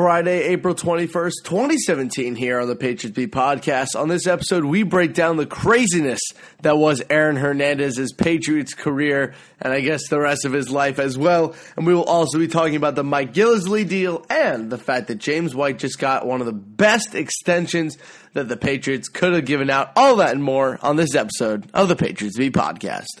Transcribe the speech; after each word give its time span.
Friday, 0.00 0.44
April 0.44 0.74
21st, 0.74 1.32
2017, 1.44 2.34
here 2.34 2.58
on 2.58 2.68
the 2.68 2.74
Patriots 2.74 3.14
Beat 3.14 3.32
podcast. 3.32 3.88
On 3.94 4.08
this 4.08 4.26
episode, 4.26 4.64
we 4.64 4.82
break 4.82 5.12
down 5.12 5.36
the 5.36 5.44
craziness 5.44 6.22
that 6.62 6.78
was 6.78 7.02
Aaron 7.10 7.36
Hernandez's 7.36 8.14
Patriots 8.14 8.72
career 8.72 9.34
and 9.60 9.74
I 9.74 9.82
guess 9.82 10.08
the 10.08 10.18
rest 10.18 10.46
of 10.46 10.54
his 10.54 10.70
life 10.70 10.98
as 10.98 11.18
well. 11.18 11.54
And 11.76 11.86
we 11.86 11.94
will 11.94 12.04
also 12.04 12.38
be 12.38 12.48
talking 12.48 12.76
about 12.76 12.94
the 12.94 13.04
Mike 13.04 13.34
Gillislee 13.34 13.86
deal 13.86 14.24
and 14.30 14.70
the 14.70 14.78
fact 14.78 15.08
that 15.08 15.16
James 15.16 15.54
White 15.54 15.78
just 15.78 15.98
got 15.98 16.26
one 16.26 16.40
of 16.40 16.46
the 16.46 16.54
best 16.54 17.14
extensions 17.14 17.98
that 18.32 18.48
the 18.48 18.56
Patriots 18.56 19.10
could 19.10 19.34
have 19.34 19.44
given 19.44 19.68
out. 19.68 19.92
All 19.96 20.16
that 20.16 20.32
and 20.32 20.42
more 20.42 20.78
on 20.80 20.96
this 20.96 21.14
episode 21.14 21.68
of 21.74 21.88
the 21.88 21.96
Patriots 21.96 22.38
Beat 22.38 22.54
podcast. 22.54 23.20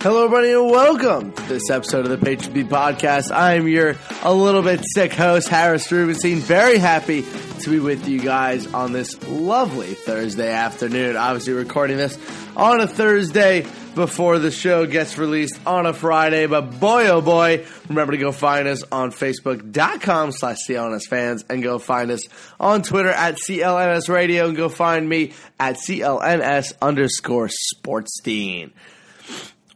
Hello, 0.00 0.26
everybody, 0.26 0.52
and 0.52 0.70
welcome 0.70 1.32
to 1.32 1.42
this 1.48 1.70
episode 1.70 2.04
of 2.04 2.10
the 2.12 2.24
Patriot 2.24 2.54
Beat 2.54 2.68
Podcast. 2.68 3.32
I 3.32 3.54
am 3.54 3.66
your 3.66 3.96
a 4.22 4.32
little 4.32 4.62
bit 4.62 4.80
sick 4.94 5.12
host, 5.12 5.48
Harris 5.48 5.90
Rubenstein. 5.90 6.38
Very 6.38 6.78
happy 6.78 7.24
to 7.62 7.70
be 7.70 7.80
with 7.80 8.06
you 8.06 8.20
guys 8.20 8.72
on 8.72 8.92
this 8.92 9.20
lovely 9.26 9.94
Thursday 9.94 10.52
afternoon. 10.52 11.16
Obviously, 11.16 11.52
recording 11.52 11.96
this 11.96 12.16
on 12.56 12.80
a 12.80 12.86
Thursday 12.86 13.66
before 13.96 14.38
the 14.38 14.52
show 14.52 14.86
gets 14.86 15.18
released 15.18 15.58
on 15.66 15.84
a 15.84 15.92
Friday. 15.92 16.46
But 16.46 16.78
boy, 16.78 17.08
oh 17.08 17.20
boy, 17.20 17.66
remember 17.88 18.12
to 18.12 18.18
go 18.18 18.30
find 18.30 18.68
us 18.68 18.84
on 18.92 19.10
Facebook.com 19.10 20.30
slash 20.30 20.58
CLNS 20.68 21.08
fans 21.10 21.44
and 21.50 21.60
go 21.60 21.80
find 21.80 22.12
us 22.12 22.22
on 22.60 22.82
Twitter 22.82 23.10
at 23.10 23.34
CLNS 23.34 24.08
Radio 24.08 24.46
and 24.46 24.56
go 24.56 24.68
find 24.68 25.08
me 25.08 25.32
at 25.58 25.74
CLNS 25.74 26.74
underscore 26.80 27.48
Sportstein. 27.74 28.70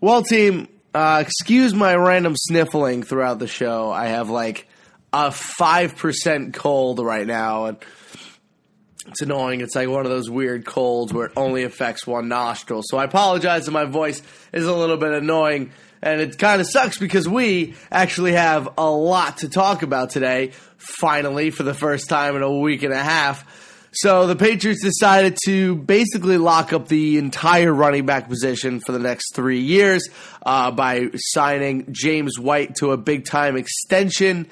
Well, 0.02 0.24
team, 0.24 0.66
uh, 0.92 1.22
excuse 1.24 1.72
my 1.72 1.94
random 1.94 2.34
sniffling 2.36 3.04
throughout 3.04 3.38
the 3.38 3.46
show. 3.46 3.92
I 3.92 4.06
have 4.06 4.30
like 4.30 4.66
a 5.12 5.28
5% 5.28 6.54
cold 6.54 6.98
right 6.98 7.24
now. 7.24 7.66
And 7.66 7.76
it's 9.06 9.22
annoying. 9.22 9.60
It's 9.60 9.76
like 9.76 9.88
one 9.88 10.04
of 10.04 10.10
those 10.10 10.28
weird 10.28 10.66
colds 10.66 11.12
where 11.12 11.26
it 11.26 11.32
only 11.36 11.62
affects 11.62 12.04
one 12.04 12.26
nostril. 12.26 12.82
So 12.84 12.98
I 12.98 13.04
apologize 13.04 13.68
if 13.68 13.72
my 13.72 13.84
voice 13.84 14.20
is 14.52 14.66
a 14.66 14.74
little 14.74 14.96
bit 14.96 15.12
annoying. 15.12 15.70
And 16.02 16.20
it 16.20 16.36
kind 16.36 16.60
of 16.60 16.66
sucks 16.66 16.98
because 16.98 17.28
we 17.28 17.76
actually 17.88 18.32
have 18.32 18.70
a 18.76 18.90
lot 18.90 19.36
to 19.38 19.48
talk 19.48 19.84
about 19.84 20.10
today, 20.10 20.50
finally, 20.78 21.50
for 21.50 21.62
the 21.62 21.74
first 21.74 22.08
time 22.08 22.34
in 22.34 22.42
a 22.42 22.50
week 22.50 22.82
and 22.82 22.92
a 22.92 23.00
half. 23.00 23.71
So 23.94 24.26
the 24.26 24.36
Patriots 24.36 24.82
decided 24.82 25.36
to 25.44 25.76
basically 25.76 26.38
lock 26.38 26.72
up 26.72 26.88
the 26.88 27.18
entire 27.18 27.70
running 27.70 28.06
back 28.06 28.26
position 28.26 28.80
for 28.80 28.92
the 28.92 28.98
next 28.98 29.34
three 29.34 29.60
years 29.60 30.08
uh, 30.46 30.70
by 30.70 31.10
signing 31.14 31.92
James 31.92 32.38
White 32.38 32.76
to 32.76 32.92
a 32.92 32.96
big 32.96 33.26
time 33.26 33.54
extension 33.58 34.48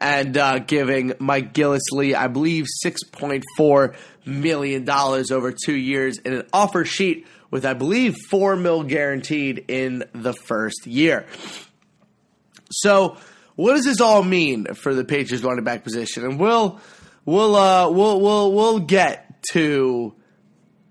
and 0.00 0.36
uh, 0.36 0.60
giving 0.60 1.12
Mike 1.18 1.52
Gillislee, 1.52 2.14
I 2.14 2.28
believe, 2.28 2.66
$6.4 2.84 3.96
million 4.26 4.88
over 4.88 5.52
two 5.52 5.74
years 5.74 6.18
in 6.18 6.32
an 6.32 6.46
offer 6.52 6.84
sheet 6.84 7.26
with, 7.50 7.66
I 7.66 7.74
believe, 7.74 8.14
4 8.30 8.54
mil 8.54 8.84
guaranteed 8.84 9.64
in 9.66 10.04
the 10.12 10.34
first 10.34 10.86
year. 10.86 11.26
So, 12.70 13.16
what 13.56 13.74
does 13.74 13.84
this 13.84 14.00
all 14.00 14.22
mean 14.22 14.66
for 14.74 14.94
the 14.94 15.04
Patriots 15.04 15.44
running 15.44 15.64
back 15.64 15.82
position? 15.82 16.24
And 16.24 16.38
we'll 16.38 16.80
we'll 17.24 17.56
uh, 17.56 17.90
we'll 17.90 18.20
we'll 18.20 18.52
we'll 18.52 18.78
get 18.80 19.42
to 19.52 20.14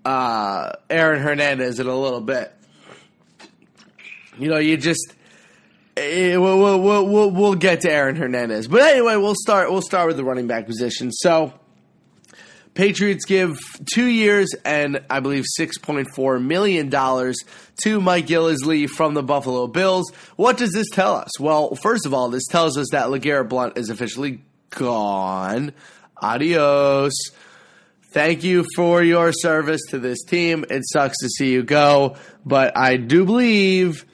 uh, 0.04 0.72
Aaron 0.90 1.20
Hernandez 1.20 1.80
in 1.80 1.86
a 1.86 1.96
little 1.96 2.20
bit. 2.20 2.52
You 4.38 4.48
know, 4.48 4.58
you 4.58 4.76
just 4.76 5.14
eh, 5.96 6.36
we'll, 6.36 6.58
we'll, 6.58 7.06
we'll, 7.06 7.30
we'll 7.30 7.54
get 7.54 7.82
to 7.82 7.90
Aaron 7.90 8.16
Hernandez, 8.16 8.68
but 8.68 8.82
anyway, 8.82 9.16
we'll 9.16 9.36
start 9.36 9.70
we'll 9.70 9.82
start 9.82 10.08
with 10.08 10.16
the 10.16 10.24
running 10.24 10.46
back 10.46 10.66
position. 10.66 11.12
So. 11.12 11.54
Patriots 12.74 13.24
give 13.24 13.56
two 13.94 14.06
years 14.06 14.52
and 14.64 15.04
I 15.08 15.20
believe 15.20 15.44
$6.4 15.60 16.44
million 16.44 16.90
to 16.90 18.00
Mike 18.00 18.26
Gillislee 18.26 18.90
from 18.90 19.14
the 19.14 19.22
Buffalo 19.22 19.68
Bills. 19.68 20.12
What 20.34 20.56
does 20.56 20.72
this 20.72 20.90
tell 20.90 21.14
us? 21.14 21.38
Well, 21.38 21.76
first 21.76 22.04
of 22.04 22.12
all, 22.12 22.30
this 22.30 22.46
tells 22.48 22.76
us 22.76 22.88
that 22.90 23.06
LeGarrette 23.06 23.48
Blount 23.48 23.78
is 23.78 23.90
officially 23.90 24.40
gone. 24.70 25.72
Adios. 26.20 27.12
Thank 28.12 28.44
you 28.44 28.64
for 28.76 29.02
your 29.02 29.32
service 29.32 29.80
to 29.90 29.98
this 29.98 30.22
team. 30.22 30.64
It 30.70 30.82
sucks 30.92 31.18
to 31.18 31.28
see 31.28 31.52
you 31.52 31.64
go, 31.64 32.16
but 32.44 32.76
I 32.76 32.96
do 32.96 33.24
believe 33.24 34.06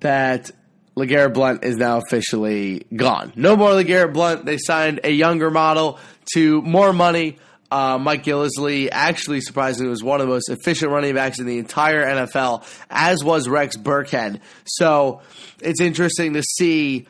that 0.00 0.50
LeGarrette 0.96 1.34
Blount 1.34 1.64
is 1.64 1.76
now 1.76 1.98
officially 1.98 2.86
gone. 2.94 3.32
No 3.34 3.56
more 3.56 3.70
LeGarrette 3.70 4.12
Blount. 4.12 4.44
They 4.44 4.58
signed 4.58 5.00
a 5.04 5.10
younger 5.10 5.50
model 5.50 5.98
to 6.34 6.60
more 6.62 6.92
money. 6.92 7.38
Uh, 7.70 7.98
Mike 7.98 8.24
Gillislee 8.24 8.88
actually 8.92 9.40
surprisingly 9.40 9.90
was 9.90 10.02
one 10.02 10.20
of 10.20 10.26
the 10.26 10.32
most 10.32 10.48
efficient 10.48 10.90
running 10.90 11.14
backs 11.14 11.38
in 11.38 11.46
the 11.46 11.58
entire 11.58 12.04
NFL, 12.04 12.64
as 12.88 13.24
was 13.24 13.48
Rex 13.48 13.76
Burkhead. 13.76 14.40
So 14.64 15.20
it's 15.60 15.80
interesting 15.80 16.34
to 16.34 16.42
see 16.42 17.08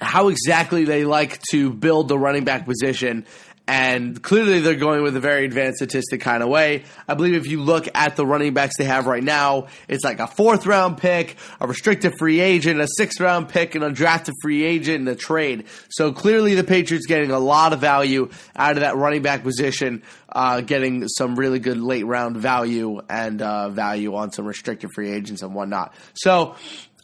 how 0.00 0.28
exactly 0.28 0.84
they 0.84 1.04
like 1.04 1.40
to 1.50 1.70
build 1.70 2.08
the 2.08 2.18
running 2.18 2.44
back 2.44 2.64
position 2.64 3.26
and 3.70 4.20
clearly, 4.20 4.58
they're 4.58 4.74
going 4.74 5.04
with 5.04 5.14
a 5.14 5.20
very 5.20 5.44
advanced 5.44 5.76
statistic 5.76 6.20
kind 6.20 6.42
of 6.42 6.48
way. 6.48 6.82
I 7.06 7.14
believe 7.14 7.34
if 7.34 7.46
you 7.46 7.62
look 7.62 7.86
at 7.94 8.16
the 8.16 8.26
running 8.26 8.52
backs 8.52 8.76
they 8.76 8.84
have 8.84 9.06
right 9.06 9.22
now, 9.22 9.68
it's 9.86 10.02
like 10.02 10.18
a 10.18 10.26
fourth 10.26 10.66
round 10.66 10.98
pick, 10.98 11.36
a 11.60 11.68
restricted 11.68 12.14
free 12.18 12.40
agent, 12.40 12.80
a 12.80 12.88
sixth 12.96 13.20
round 13.20 13.48
pick, 13.48 13.76
an 13.76 13.82
undrafted 13.82 14.32
free 14.42 14.64
agent, 14.64 14.98
and 14.98 15.08
a 15.08 15.14
trade. 15.14 15.66
So 15.88 16.10
clearly, 16.10 16.56
the 16.56 16.64
Patriots 16.64 17.06
getting 17.06 17.30
a 17.30 17.38
lot 17.38 17.72
of 17.72 17.78
value 17.78 18.30
out 18.56 18.72
of 18.72 18.80
that 18.80 18.96
running 18.96 19.22
back 19.22 19.44
position, 19.44 20.02
uh, 20.28 20.62
getting 20.62 21.06
some 21.06 21.36
really 21.36 21.60
good 21.60 21.78
late 21.78 22.06
round 22.06 22.38
value 22.38 23.00
and 23.08 23.40
uh, 23.40 23.68
value 23.68 24.16
on 24.16 24.32
some 24.32 24.46
restricted 24.46 24.90
free 24.96 25.12
agents 25.12 25.42
and 25.42 25.54
whatnot. 25.54 25.94
So 26.14 26.56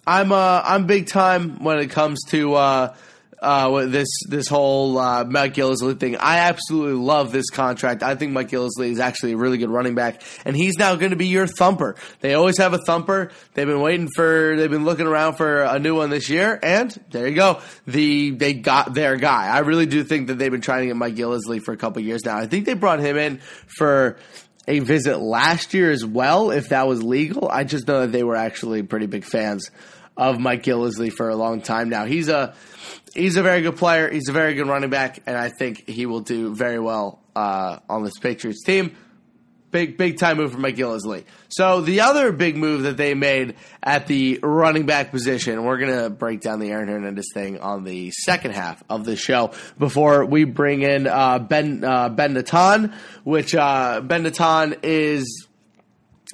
I'm 0.06 0.30
uh, 0.30 0.62
I'm 0.64 0.86
big 0.86 1.08
time 1.08 1.62
when 1.64 1.78
it 1.78 1.90
comes 1.90 2.20
to 2.28 2.54
uh, 2.54 2.94
uh, 3.42 3.86
this 3.86 4.08
this 4.28 4.46
whole 4.46 4.96
uh, 4.98 5.24
Mike 5.24 5.54
Gillislee 5.54 5.98
thing. 5.98 6.16
I 6.16 6.38
absolutely 6.38 6.94
love 6.94 7.32
this 7.32 7.50
contract. 7.50 8.04
I 8.04 8.14
think 8.14 8.32
Mike 8.32 8.48
Gillislee 8.48 8.90
is 8.90 9.00
actually 9.00 9.32
a 9.32 9.36
really 9.36 9.58
good 9.58 9.68
running 9.68 9.96
back, 9.96 10.22
and 10.44 10.56
he's 10.56 10.78
now 10.78 10.94
going 10.94 11.10
to 11.10 11.16
be 11.16 11.26
your 11.26 11.48
thumper. 11.48 11.96
They 12.20 12.34
always 12.34 12.58
have 12.58 12.72
a 12.72 12.78
thumper. 12.78 13.32
They've 13.54 13.66
been 13.66 13.80
waiting 13.80 14.08
for. 14.14 14.54
They've 14.56 14.70
been 14.70 14.84
looking 14.84 15.06
around 15.06 15.34
for 15.34 15.62
a 15.62 15.80
new 15.80 15.96
one 15.96 16.10
this 16.10 16.30
year, 16.30 16.58
and 16.62 16.90
there 17.10 17.26
you 17.26 17.34
go. 17.34 17.60
The 17.86 18.30
they 18.30 18.54
got 18.54 18.94
their 18.94 19.16
guy. 19.16 19.48
I 19.48 19.58
really 19.60 19.86
do 19.86 20.04
think 20.04 20.28
that 20.28 20.38
they've 20.38 20.52
been 20.52 20.60
trying 20.60 20.82
to 20.82 20.86
get 20.86 20.96
Mike 20.96 21.16
Gillislee 21.16 21.62
for 21.62 21.72
a 21.72 21.76
couple 21.76 22.00
years 22.02 22.24
now. 22.24 22.36
I 22.36 22.46
think 22.46 22.64
they 22.64 22.74
brought 22.74 23.00
him 23.00 23.16
in 23.16 23.40
for 23.76 24.18
a 24.68 24.80
visit 24.80 25.18
last 25.18 25.74
year 25.74 25.90
as 25.90 26.04
well, 26.04 26.50
if 26.50 26.70
that 26.70 26.88
was 26.88 27.02
legal. 27.02 27.48
I 27.48 27.64
just 27.64 27.86
know 27.86 28.00
that 28.00 28.12
they 28.12 28.24
were 28.24 28.36
actually 28.36 28.82
pretty 28.82 29.06
big 29.06 29.24
fans 29.24 29.70
of 30.16 30.40
Mike 30.40 30.62
Gillislee 30.62 31.12
for 31.12 31.28
a 31.28 31.36
long 31.36 31.60
time 31.60 31.88
now. 31.88 32.04
He's 32.04 32.28
a 32.28 32.54
he's 33.14 33.36
a 33.36 33.42
very 33.42 33.62
good 33.62 33.76
player. 33.76 34.10
He's 34.10 34.28
a 34.28 34.32
very 34.32 34.54
good 34.54 34.66
running 34.66 34.90
back, 34.90 35.20
and 35.26 35.36
I 35.36 35.50
think 35.50 35.88
he 35.88 36.06
will 36.06 36.20
do 36.20 36.54
very 36.54 36.78
well 36.78 37.20
uh, 37.34 37.78
on 37.88 38.04
this 38.04 38.18
Patriots 38.18 38.62
team. 38.64 38.96
Big 39.72 39.98
big 39.98 40.18
time 40.18 40.38
move 40.38 40.52
for 40.52 40.58
Mike 40.58 40.76
Gillislee. 40.76 41.24
So 41.48 41.80
the 41.80 42.00
other 42.00 42.32
big 42.32 42.56
move 42.56 42.84
that 42.84 42.96
they 42.96 43.14
made 43.14 43.56
at 43.82 44.06
the 44.06 44.38
running 44.42 44.86
back 44.86 45.10
position, 45.10 45.64
we're 45.64 45.78
gonna 45.78 46.08
break 46.08 46.40
down 46.40 46.60
the 46.60 46.70
Aaron 46.70 46.88
Hernandez 46.88 47.26
thing 47.34 47.58
on 47.58 47.84
the 47.84 48.10
second 48.12 48.52
half 48.52 48.82
of 48.88 49.04
the 49.04 49.16
show 49.16 49.52
before 49.78 50.24
we 50.24 50.44
bring 50.44 50.82
in 50.82 51.06
uh, 51.06 51.40
Ben 51.40 51.84
uh, 51.84 52.08
Ben 52.08 52.32
Natan, 52.32 52.94
which 53.24 53.54
uh, 53.54 54.00
Ben 54.00 54.22
Natan 54.22 54.76
is 54.82 55.46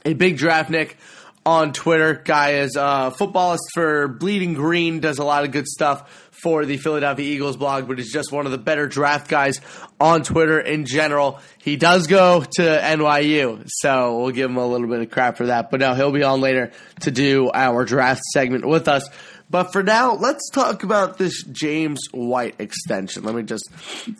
a 0.04 0.12
big 0.12 0.36
draft 0.36 0.70
nick 0.70 0.96
on 1.44 1.72
Twitter. 1.72 2.14
Guy 2.14 2.54
is 2.54 2.76
a 2.76 3.12
footballist 3.16 3.62
for 3.74 4.08
Bleeding 4.08 4.54
Green, 4.54 5.00
does 5.00 5.18
a 5.18 5.24
lot 5.24 5.44
of 5.44 5.50
good 5.50 5.66
stuff 5.66 6.28
for 6.42 6.64
the 6.64 6.76
Philadelphia 6.76 7.24
Eagles 7.24 7.56
blog, 7.56 7.86
but 7.86 7.98
he's 7.98 8.12
just 8.12 8.32
one 8.32 8.46
of 8.46 8.52
the 8.52 8.58
better 8.58 8.88
draft 8.88 9.28
guys 9.28 9.60
on 10.00 10.24
Twitter 10.24 10.58
in 10.58 10.84
general. 10.84 11.40
He 11.58 11.76
does 11.76 12.08
go 12.08 12.42
to 12.42 12.62
NYU, 12.62 13.62
so 13.66 14.18
we'll 14.18 14.32
give 14.32 14.50
him 14.50 14.56
a 14.56 14.66
little 14.66 14.88
bit 14.88 15.00
of 15.00 15.10
crap 15.10 15.36
for 15.36 15.46
that. 15.46 15.70
But 15.70 15.80
no, 15.80 15.94
he'll 15.94 16.10
be 16.10 16.24
on 16.24 16.40
later 16.40 16.72
to 17.00 17.10
do 17.10 17.50
our 17.52 17.84
draft 17.84 18.22
segment 18.32 18.66
with 18.66 18.88
us. 18.88 19.08
But 19.50 19.72
for 19.72 19.82
now, 19.82 20.14
let's 20.14 20.48
talk 20.50 20.82
about 20.82 21.18
this 21.18 21.44
James 21.44 22.00
White 22.10 22.56
extension. 22.58 23.22
Let 23.22 23.34
me 23.34 23.42
just 23.42 23.68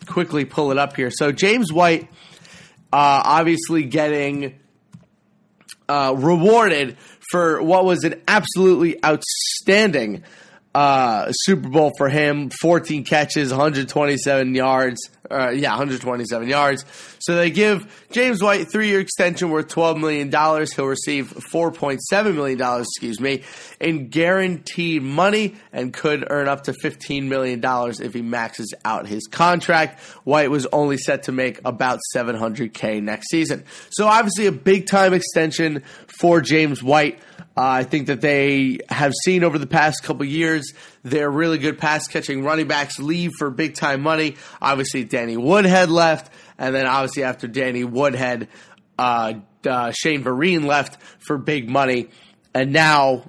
quickly 0.05 0.45
pull 0.45 0.71
it 0.71 0.77
up 0.77 0.95
here. 0.95 1.09
So 1.11 1.31
James 1.31 1.73
White, 1.73 2.03
uh, 2.93 3.21
obviously 3.25 3.83
getting 3.83 4.59
uh, 5.89 6.13
rewarded 6.17 6.97
for 7.33 7.63
what 7.63 7.83
was 7.83 8.03
an 8.03 8.13
absolutely 8.27 9.03
outstanding 9.03 10.21
uh, 10.75 11.31
Super 11.31 11.69
Bowl 11.69 11.91
for 11.97 12.09
him. 12.09 12.49
14 12.61 13.03
catches, 13.03 13.51
127 13.51 14.55
yards. 14.55 15.09
Uh, 15.29 15.49
yeah, 15.49 15.69
127 15.69 16.47
yards. 16.47 16.85
So 17.19 17.35
they 17.35 17.49
give 17.49 18.05
James 18.11 18.43
White 18.43 18.69
three 18.69 18.89
year 18.89 18.99
extension 18.99 19.49
worth 19.49 19.67
$12 19.69 19.99
million. 19.99 20.29
He'll 20.29 20.87
receive 20.87 21.33
$4.7 21.51 22.35
million, 22.35 22.81
excuse 22.81 23.19
me, 23.19 23.43
in 23.79 24.09
guaranteed 24.09 25.01
money 25.01 25.55
and 25.71 25.93
could 25.93 26.27
earn 26.29 26.47
up 26.47 26.63
to 26.65 26.73
$15 26.73 27.27
million 27.27 27.61
if 27.63 28.13
he 28.13 28.21
maxes 28.21 28.73
out 28.83 29.07
his 29.07 29.27
contract. 29.27 30.01
White 30.25 30.51
was 30.51 30.67
only 30.73 30.97
set 30.97 31.23
to 31.23 31.31
make 31.31 31.61
about 31.65 31.99
700K 32.15 33.01
next 33.01 33.29
season. 33.29 33.63
So 33.91 34.07
obviously 34.07 34.47
a 34.47 34.51
big 34.51 34.87
time 34.87 35.13
extension 35.13 35.83
for 36.19 36.41
James 36.41 36.83
White. 36.83 37.19
Uh, 37.55 37.61
I 37.61 37.83
think 37.83 38.07
that 38.07 38.21
they 38.21 38.79
have 38.89 39.11
seen 39.25 39.43
over 39.43 39.59
the 39.59 39.67
past 39.67 40.01
couple 40.01 40.25
years 40.25 40.73
their 41.03 41.29
really 41.29 41.59
good 41.59 41.77
pass 41.77 42.07
catching 42.07 42.43
running 42.43 42.67
backs 42.67 42.97
leave 42.97 43.31
for 43.37 43.51
big 43.51 43.75
time 43.75 44.01
money. 44.01 44.37
Obviously, 44.61 45.03
Danny 45.03 45.37
Woodhead 45.37 45.91
left, 45.91 46.33
and 46.57 46.73
then 46.73 46.87
obviously 46.87 47.23
after 47.23 47.47
Danny 47.47 47.83
Woodhead, 47.83 48.47
uh, 48.97 49.33
uh, 49.67 49.91
Shane 49.91 50.23
Vereen 50.23 50.65
left 50.65 50.99
for 51.19 51.37
big 51.37 51.69
money, 51.69 52.09
and 52.55 52.73
now 52.73 53.23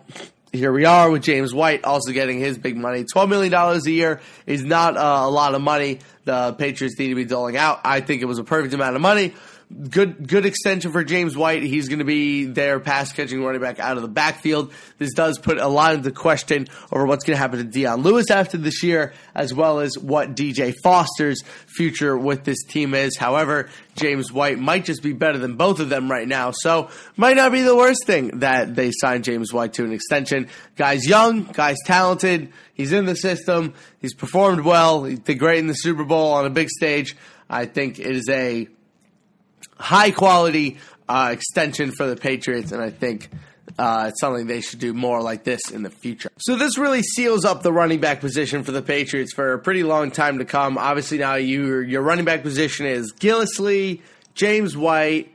here 0.54 0.72
we 0.72 0.84
are 0.84 1.10
with 1.10 1.22
James 1.22 1.52
White 1.52 1.84
also 1.84 2.12
getting 2.12 2.38
his 2.38 2.56
big 2.56 2.76
money. 2.76 3.04
$12 3.04 3.28
million 3.28 3.52
a 3.52 3.90
year 3.90 4.20
is 4.46 4.62
not 4.62 4.96
uh, 4.96 5.26
a 5.26 5.30
lot 5.30 5.54
of 5.54 5.60
money 5.60 5.98
the 6.24 6.54
Patriots 6.54 6.98
need 6.98 7.08
to 7.08 7.14
be 7.14 7.24
doling 7.24 7.56
out. 7.56 7.80
I 7.84 8.00
think 8.00 8.22
it 8.22 8.26
was 8.26 8.38
a 8.38 8.44
perfect 8.44 8.74
amount 8.74 8.96
of 8.96 9.02
money 9.02 9.34
good 9.90 10.28
good 10.28 10.46
extension 10.46 10.92
for 10.92 11.04
James 11.04 11.36
White. 11.36 11.62
He's 11.62 11.88
going 11.88 11.98
to 11.98 12.04
be 12.04 12.44
their 12.44 12.80
pass 12.80 13.12
catching 13.12 13.42
running 13.42 13.60
back 13.60 13.78
out 13.78 13.96
of 13.96 14.02
the 14.02 14.08
backfield. 14.08 14.72
This 14.98 15.14
does 15.14 15.38
put 15.38 15.58
a 15.58 15.68
lot 15.68 15.94
of 15.94 16.02
the 16.02 16.12
question 16.12 16.68
over 16.92 17.06
what's 17.06 17.24
going 17.24 17.34
to 17.34 17.40
happen 17.40 17.58
to 17.58 17.64
Dion 17.64 18.02
Lewis 18.02 18.30
after 18.30 18.56
this 18.56 18.82
year, 18.82 19.12
as 19.34 19.52
well 19.52 19.80
as 19.80 19.98
what 19.98 20.34
DJ 20.34 20.74
Foster's 20.82 21.42
future 21.66 22.16
with 22.16 22.44
this 22.44 22.62
team 22.64 22.94
is. 22.94 23.16
However, 23.16 23.68
James 23.96 24.32
White 24.32 24.58
might 24.58 24.84
just 24.84 25.02
be 25.02 25.12
better 25.12 25.38
than 25.38 25.56
both 25.56 25.80
of 25.80 25.88
them 25.88 26.10
right 26.10 26.28
now, 26.28 26.52
so 26.52 26.90
might 27.16 27.36
not 27.36 27.52
be 27.52 27.62
the 27.62 27.76
worst 27.76 28.04
thing 28.06 28.40
that 28.40 28.74
they 28.74 28.90
signed 28.92 29.24
James 29.24 29.52
White 29.52 29.74
to 29.74 29.84
an 29.84 29.92
extension. 29.92 30.48
Guy's 30.76 31.06
young, 31.06 31.44
guy's 31.44 31.78
talented. 31.84 32.52
He's 32.74 32.92
in 32.92 33.04
the 33.04 33.14
system. 33.14 33.74
He's 34.00 34.14
performed 34.14 34.60
well. 34.62 35.04
He 35.04 35.14
did 35.14 35.38
great 35.38 35.60
in 35.60 35.68
the 35.68 35.74
Super 35.74 36.04
Bowl 36.04 36.13
on 36.18 36.46
a 36.46 36.50
big 36.50 36.68
stage. 36.70 37.16
I 37.48 37.66
think 37.66 37.98
it 37.98 38.06
is 38.06 38.28
a 38.28 38.68
high 39.78 40.10
quality 40.10 40.78
uh, 41.08 41.30
extension 41.32 41.92
for 41.92 42.06
the 42.06 42.16
Patriots, 42.16 42.72
and 42.72 42.82
I 42.82 42.90
think 42.90 43.30
uh, 43.78 44.06
it's 44.08 44.20
something 44.20 44.46
they 44.46 44.60
should 44.60 44.78
do 44.78 44.94
more 44.94 45.20
like 45.20 45.44
this 45.44 45.70
in 45.70 45.82
the 45.82 45.90
future. 45.90 46.30
So 46.38 46.56
this 46.56 46.78
really 46.78 47.02
seals 47.02 47.44
up 47.44 47.62
the 47.62 47.72
running 47.72 48.00
back 48.00 48.20
position 48.20 48.62
for 48.62 48.72
the 48.72 48.82
Patriots 48.82 49.32
for 49.34 49.52
a 49.52 49.58
pretty 49.58 49.82
long 49.82 50.10
time 50.10 50.38
to 50.38 50.44
come. 50.44 50.78
Obviously, 50.78 51.18
now 51.18 51.34
your 51.34 51.82
your 51.82 52.02
running 52.02 52.24
back 52.24 52.42
position 52.42 52.86
is 52.86 53.12
Gillislee, 53.12 54.00
James 54.34 54.76
White, 54.76 55.34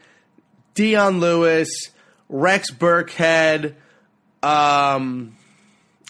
Dion 0.73 1.19
Lewis, 1.19 1.69
Rex 2.29 2.71
Burkhead. 2.71 3.75
Um, 4.41 5.35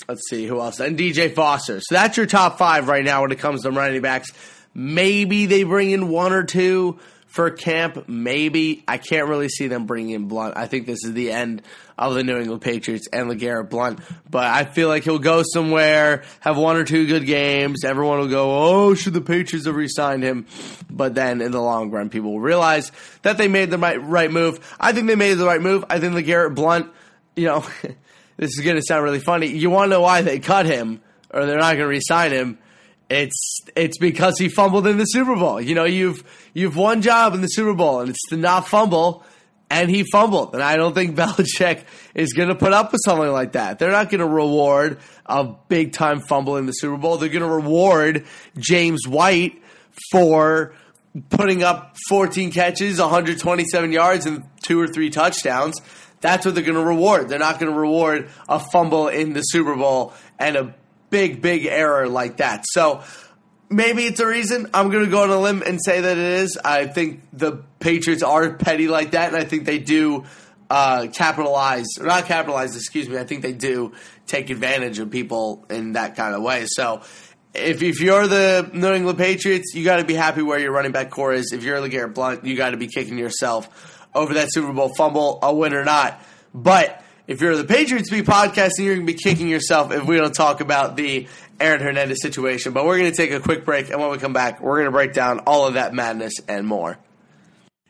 let's 0.08 0.30
see 0.30 0.46
who 0.46 0.60
else, 0.60 0.80
and 0.80 0.98
DJ 0.98 1.34
Foster. 1.34 1.80
So 1.82 1.96
that's 1.96 2.16
your 2.16 2.28
top 2.28 2.58
five 2.58 2.88
right 2.88 3.04
now 3.04 3.24
when 3.24 3.32
it 3.32 3.40
comes 3.40 3.64
to 3.64 3.72
running 3.72 4.02
backs. 4.02 4.32
Maybe 4.74 5.46
they 5.46 5.64
bring 5.64 5.92
in 5.92 6.10
one 6.10 6.34
or 6.34 6.44
two 6.44 7.00
for 7.30 7.52
camp, 7.52 8.10
maybe. 8.10 8.84
I 8.88 8.98
can't 8.98 9.28
really 9.28 9.50
see 9.50 9.68
them 9.68 9.86
bringing 9.86 10.16
in 10.16 10.28
Blount. 10.28 10.58
I 10.58 10.66
think 10.66 10.88
this 10.88 11.04
is 11.04 11.14
the 11.14 11.32
end 11.32 11.62
of 11.96 12.16
the 12.16 12.24
New 12.24 12.38
England 12.38 12.64
Patriots 12.64 13.08
and 13.14 13.30
LeGarrette 13.30 13.70
Blount. 13.70 14.00
But 14.30 14.46
I 14.46 14.66
feel 14.66 14.88
like 14.88 15.04
he'll 15.04 15.20
go 15.20 15.44
somewhere, 15.54 16.24
have 16.40 16.58
one 16.58 16.76
or 16.76 16.84
two 16.84 17.06
good 17.06 17.28
games. 17.28 17.84
Everyone 17.86 18.18
will 18.18 18.30
go, 18.30 18.58
oh, 18.58 18.96
should 18.96 19.14
the 19.14 19.22
Patriots 19.22 19.68
have 19.68 19.76
re 19.76 19.88
signed 19.88 20.24
him? 20.24 20.48
But 20.90 21.14
then 21.14 21.42
in 21.42 21.52
the 21.52 21.62
long 21.62 21.92
run, 21.92 22.10
people 22.10 22.32
will 22.32 22.40
realize 22.40 22.92
that 23.22 23.38
they 23.38 23.48
made 23.48 23.70
the 23.70 23.78
right, 23.78 24.04
right 24.04 24.32
move. 24.32 24.76
I 24.80 24.92
think 24.92 25.06
they 25.06 25.16
made 25.16 25.36
the 25.36 25.46
right 25.46 25.62
move. 25.62 25.86
I 25.88 26.00
think 26.00 26.16
LeGarrette 26.16 26.56
Blount, 26.56 26.92
you 27.36 27.46
know, 27.46 27.64
this 28.38 28.58
is 28.58 28.66
going 28.66 28.76
to 28.76 28.82
sound 28.82 29.04
really 29.04 29.20
funny. 29.20 29.48
You 29.48 29.70
want 29.70 29.86
to 29.86 29.90
know 29.92 30.02
why 30.02 30.24
they 30.24 30.40
cut 30.40 30.66
him 30.66 31.02
or 31.30 31.46
they're 31.46 31.60
not 31.60 31.74
going 31.74 31.80
to 31.80 31.88
re 31.88 32.02
sign 32.02 32.32
him? 32.32 32.58
It's 33.10 33.62
it's 33.76 33.98
because 33.98 34.38
he 34.38 34.50
fumbled 34.50 34.86
in 34.86 34.98
the 34.98 35.06
Super 35.06 35.36
Bowl. 35.36 35.60
You 35.60 35.76
know, 35.76 35.86
you've 35.86 36.24
you've 36.54 36.76
one 36.76 37.02
job 37.02 37.34
in 37.34 37.42
the 37.42 37.48
Super 37.48 37.74
Bowl, 37.74 38.02
and 38.02 38.10
it's 38.10 38.30
to 38.30 38.38
not 38.38 38.68
fumble. 38.68 39.24
And 39.72 39.88
he 39.88 40.04
fumbled, 40.12 40.56
and 40.56 40.64
I 40.64 40.78
don't 40.78 40.96
think 40.96 41.16
Belichick 41.16 41.84
is 42.16 42.34
going 42.34 42.50
to 42.50 42.56
put 42.56 42.74
up 42.74 42.92
with 42.92 43.02
something 43.06 43.32
like 43.32 43.52
that. 43.52 43.78
They're 43.78 43.92
not 43.92 44.10
going 44.10 44.20
to 44.20 44.28
reward 44.28 44.98
a 45.28 45.44
big 45.44 45.94
time 45.94 46.22
fumble 46.22 46.58
in 46.58 46.66
the 46.66 46.72
Super 46.72 46.98
Bowl. 46.98 47.18
They're 47.18 47.30
going 47.30 47.44
to 47.44 47.48
reward 47.48 48.26
James 48.58 49.08
White 49.08 49.62
for 50.12 50.74
putting 51.30 51.62
up 51.62 51.96
14 52.10 52.52
catches, 52.52 53.00
127 53.00 53.92
yards, 53.92 54.26
and 54.26 54.44
two 54.64 54.80
or 54.80 54.88
three 54.88 55.12
touchdowns. 55.12 55.80
That's 56.22 56.46
what 56.46 56.56
they're 56.56 56.64
going 56.64 56.76
to 56.76 56.84
reward. 56.84 57.30
They're 57.30 57.40
not 57.40 57.60
going 57.60 57.72
to 57.72 57.80
reward 57.80 58.30
a 58.48 58.60
fumble 58.60 59.08
in 59.08 59.34
the 59.34 59.42
Super 59.42 59.76
Bowl 59.76 60.14
and 60.38 60.56
a 60.56 60.76
big, 61.10 61.42
big 61.42 61.66
error 61.66 62.08
like 62.08 62.38
that. 62.38 62.66
So 62.68 63.04
maybe 63.70 64.06
it's 64.06 64.20
a 64.20 64.28
reason. 64.28 64.70
I'm 64.74 64.90
going 64.90 65.06
to 65.06 65.12
go 65.12 65.24
on 65.24 65.30
a 65.30 65.40
limb 65.40 65.64
and 65.66 65.80
say 65.84 66.02
that 66.02 66.18
it 66.18 66.40
is. 66.42 66.58
I 66.64 66.88
think 66.88 67.24
the 67.34 67.64
Patriots 67.80 68.24
are 68.24 68.54
petty 68.54 68.88
like 68.88 69.12
that, 69.12 69.30
and 69.30 69.38
I 69.38 69.46
think 69.46 69.66
they 69.66 69.80
do 69.80 70.26
uh, 70.70 71.08
capitalize, 71.14 71.88
or 72.00 72.06
not 72.06 72.26
capitalize, 72.26 72.76
excuse 72.76 73.10
me. 73.10 73.18
I 73.18 73.24
think 73.24 73.42
they 73.42 73.54
do 73.54 73.94
take 74.28 74.50
advantage 74.50 75.00
of 75.00 75.10
people 75.10 75.66
in 75.70 75.94
that 75.94 76.16
kind 76.16 76.36
of 76.36 76.42
way. 76.42 76.66
So 76.68 77.02
if, 77.54 77.82
if 77.82 78.00
you're 78.02 78.28
the 78.28 78.70
New 78.74 78.94
England 78.94 79.18
Patriots, 79.18 79.74
you 79.74 79.84
got 79.84 79.98
to 79.98 80.04
be 80.04 80.14
happy 80.14 80.42
where 80.42 80.60
your 80.60 80.72
running 80.72 80.92
back 80.92 81.10
core 81.10 81.34
is. 81.34 81.52
If 81.52 81.64
you're 81.64 81.78
LeGarrette 81.80 82.14
Blount, 82.14 82.46
you 82.46 82.56
got 82.56 82.72
to 82.72 82.78
be 82.78 82.88
kicking 82.88 83.18
yourself 83.18 84.08
over 84.14 84.36
that 84.36 84.52
Super 84.52 84.74
Bowl 84.74 84.94
fumble, 84.96 85.40
a 85.42 85.54
win 85.54 85.74
or 85.74 85.84
not. 85.84 86.22
But 86.54 87.04
if 87.30 87.42
you're 87.42 87.56
the 87.56 87.64
Patriots 87.64 88.10
Beat 88.10 88.26
podcasting, 88.26 88.86
you're 88.86 88.96
going 88.96 89.06
to 89.06 89.14
be 89.14 89.20
kicking 89.20 89.48
yourself 89.48 89.92
if 89.92 90.04
we 90.04 90.18
don't 90.18 90.34
talk 90.34 90.62
about 90.62 90.98
the 90.98 91.28
Aaron 91.60 91.80
Hernandez 91.80 92.24
situation. 92.24 92.74
But 92.74 92.86
we're 92.86 92.98
going 92.98 93.12
to 93.12 93.16
take 93.16 93.30
a 93.30 93.40
quick 93.40 93.66
break, 93.66 93.92
and 93.92 94.02
when 94.02 94.10
we 94.10 94.18
come 94.18 94.34
back, 94.34 94.60
we're 94.60 94.78
going 94.78 94.86
to 94.88 94.92
break 94.92 95.14
down 95.14 95.42
all 95.42 95.68
of 95.68 95.76
that 95.76 95.94
madness 95.94 96.34
and 96.48 96.66
more. 96.66 96.98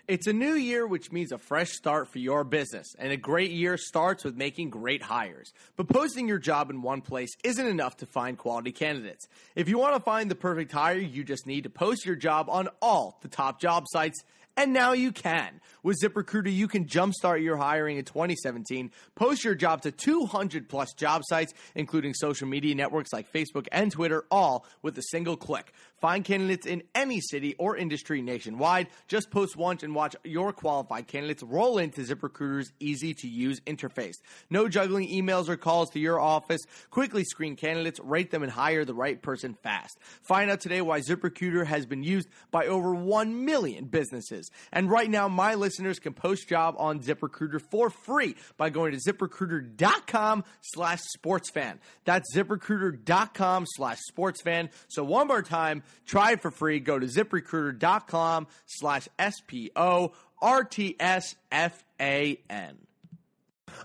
It's 0.10 0.28
a 0.28 0.34
new 0.34 0.56
year, 0.56 0.86
which 0.86 1.14
means 1.14 1.32
a 1.32 1.38
fresh 1.38 1.70
start 1.72 2.10
for 2.10 2.20
your 2.20 2.44
business. 2.44 2.96
And 3.00 3.14
a 3.14 3.18
great 3.18 3.52
year 3.52 3.78
starts 3.78 4.26
with 4.26 4.36
making 4.36 4.72
great 4.72 5.04
hires. 5.04 5.54
But 5.78 5.88
posting 5.88 6.28
your 6.28 6.40
job 6.40 6.70
in 6.70 6.82
one 6.82 7.00
place 7.00 7.30
isn't 7.42 7.66
enough 7.66 7.96
to 7.98 8.06
find 8.06 8.38
quality 8.38 8.74
candidates. 8.74 9.30
If 9.56 9.70
you 9.70 9.78
want 9.78 9.96
to 9.96 10.02
find 10.02 10.30
the 10.30 10.36
perfect 10.36 10.74
hire, 10.74 10.98
you 10.98 11.24
just 11.24 11.48
need 11.48 11.64
to 11.64 11.70
post 11.70 12.06
your 12.06 12.18
job 12.18 12.50
on 12.50 12.68
all 12.82 13.20
the 13.22 13.30
top 13.30 13.62
job 13.62 13.86
sites 13.88 14.22
and 14.60 14.74
now 14.74 14.92
you 14.92 15.14
can. 15.14 15.62
With 15.84 16.02
ZipRecruiter, 16.04 16.54
you 16.54 16.68
can 16.68 16.84
jumpstart 16.84 17.42
your 17.42 17.56
hiring 17.56 17.98
in 17.98 18.04
2017. 18.04 18.92
Post 19.16 19.46
your 19.46 19.56
job 19.56 19.84
to 19.84 19.92
200 19.92 20.68
plus 20.68 20.92
job 20.94 21.22
sites, 21.26 21.54
including 21.76 22.14
social 22.14 22.46
media 22.46 22.76
networks 22.76 23.14
like 23.14 23.32
Facebook 23.32 23.68
and 23.72 23.90
Twitter, 23.90 24.26
all 24.30 24.66
with 24.82 24.98
a 24.98 25.02
single 25.02 25.38
click. 25.38 25.72
Find 26.00 26.24
candidates 26.24 26.66
in 26.66 26.84
any 26.96 27.20
city 27.20 27.56
or 27.58 27.76
industry 27.76 28.22
nationwide. 28.22 28.88
Just 29.08 29.32
post 29.32 29.56
once 29.56 29.84
and 29.84 29.94
watch 29.94 30.16
your 30.24 30.54
qualified 30.54 31.08
candidates 31.08 31.44
roll 31.44 31.78
into 31.78 32.02
ZipRecruiter's 32.02 32.72
easy 32.80 33.14
to 33.16 33.28
use 33.28 33.60
interface. 33.62 34.16
No 34.50 34.68
juggling 34.68 35.10
emails 35.10 35.50
or 35.50 35.58
calls 35.58 35.90
to 35.92 36.00
your 36.00 36.20
office. 36.20 36.62
Quickly 36.90 37.24
screen 37.24 37.56
candidates, 37.56 38.00
rate 38.00 38.32
them, 38.32 38.44
and 38.44 38.52
hire 38.52 38.86
the 38.86 38.94
right 38.94 39.22
person 39.22 39.56
fast. 39.62 40.00
Find 40.22 40.50
out 40.50 40.62
today 40.62 40.82
why 40.82 41.02
ZipRecruiter 41.02 41.66
has 41.66 41.86
been 41.86 42.04
used 42.04 42.30
by 42.52 42.68
over 42.68 42.94
1 42.94 43.46
million 43.46 43.86
businesses. 43.86 44.50
And 44.72 44.90
right 44.90 45.10
now, 45.10 45.28
my 45.28 45.56
listeners 45.56 46.00
can 46.00 46.14
post 46.14 46.48
job 46.48 46.76
on 46.78 47.02
ZipRecruiter 47.02 47.62
for 47.62 47.90
free 47.90 48.36
by 48.58 48.70
going 48.70 48.94
to 48.94 49.00
ziprecruiter.com 49.00 50.44
slash 50.62 51.00
sportsfan. 51.18 51.80
That's 52.06 52.36
ziprecruiter.com 52.36 53.66
slash 53.68 53.98
sportsfan. 54.12 54.70
So 54.88 55.04
one 55.04 55.28
more 55.28 55.42
time, 55.42 55.84
try 56.06 56.34
it 56.34 56.42
for 56.42 56.52
free. 56.52 56.80
Go 56.80 57.00
to 57.00 57.06
ziprecruiter.com 57.06 58.48
slash 58.66 59.08
S 59.18 59.36
P 59.46 59.72
O 59.76 60.12
R 60.42 60.64
T 60.64 60.96
S 61.00 61.36
F 61.52 61.84
A 62.00 62.40
N. 62.50 62.78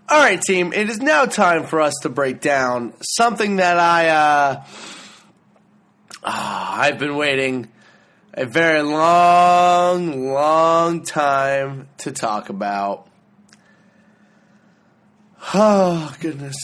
All 0.09 0.19
right, 0.19 0.41
team. 0.41 0.73
It 0.73 0.91
is 0.91 0.99
now 1.01 1.25
time 1.27 1.65
for 1.65 1.81
us 1.81 1.95
to 2.03 2.09
break 2.09 2.41
down 2.41 2.95
something 3.01 3.57
that 3.57 3.79
I 3.79 4.09
uh, 4.09 4.65
ah, 6.23 6.81
I've 6.81 6.99
been 6.99 7.17
waiting 7.17 7.71
a 8.33 8.45
very 8.45 8.83
long, 8.83 10.33
long 10.33 11.03
time 11.05 11.89
to 11.99 12.13
talk 12.13 12.49
about. 12.49 13.09
Oh 15.53 16.15
goodness! 16.21 16.57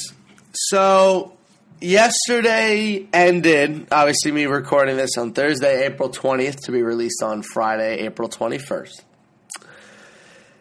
So 0.55 1.37
yesterday 1.81 3.07
ended. 3.13 3.89
Obviously, 3.91 4.33
me 4.33 4.47
recording 4.47 4.97
this 4.97 5.17
on 5.17 5.33
Thursday, 5.33 5.87
April 5.87 6.09
twentieth, 6.09 6.57
to 6.65 6.73
be 6.73 6.83
released 6.83 7.23
on 7.23 7.43
Friday, 7.43 7.99
April 8.01 8.29
twenty 8.29 8.59
first. 8.59 9.05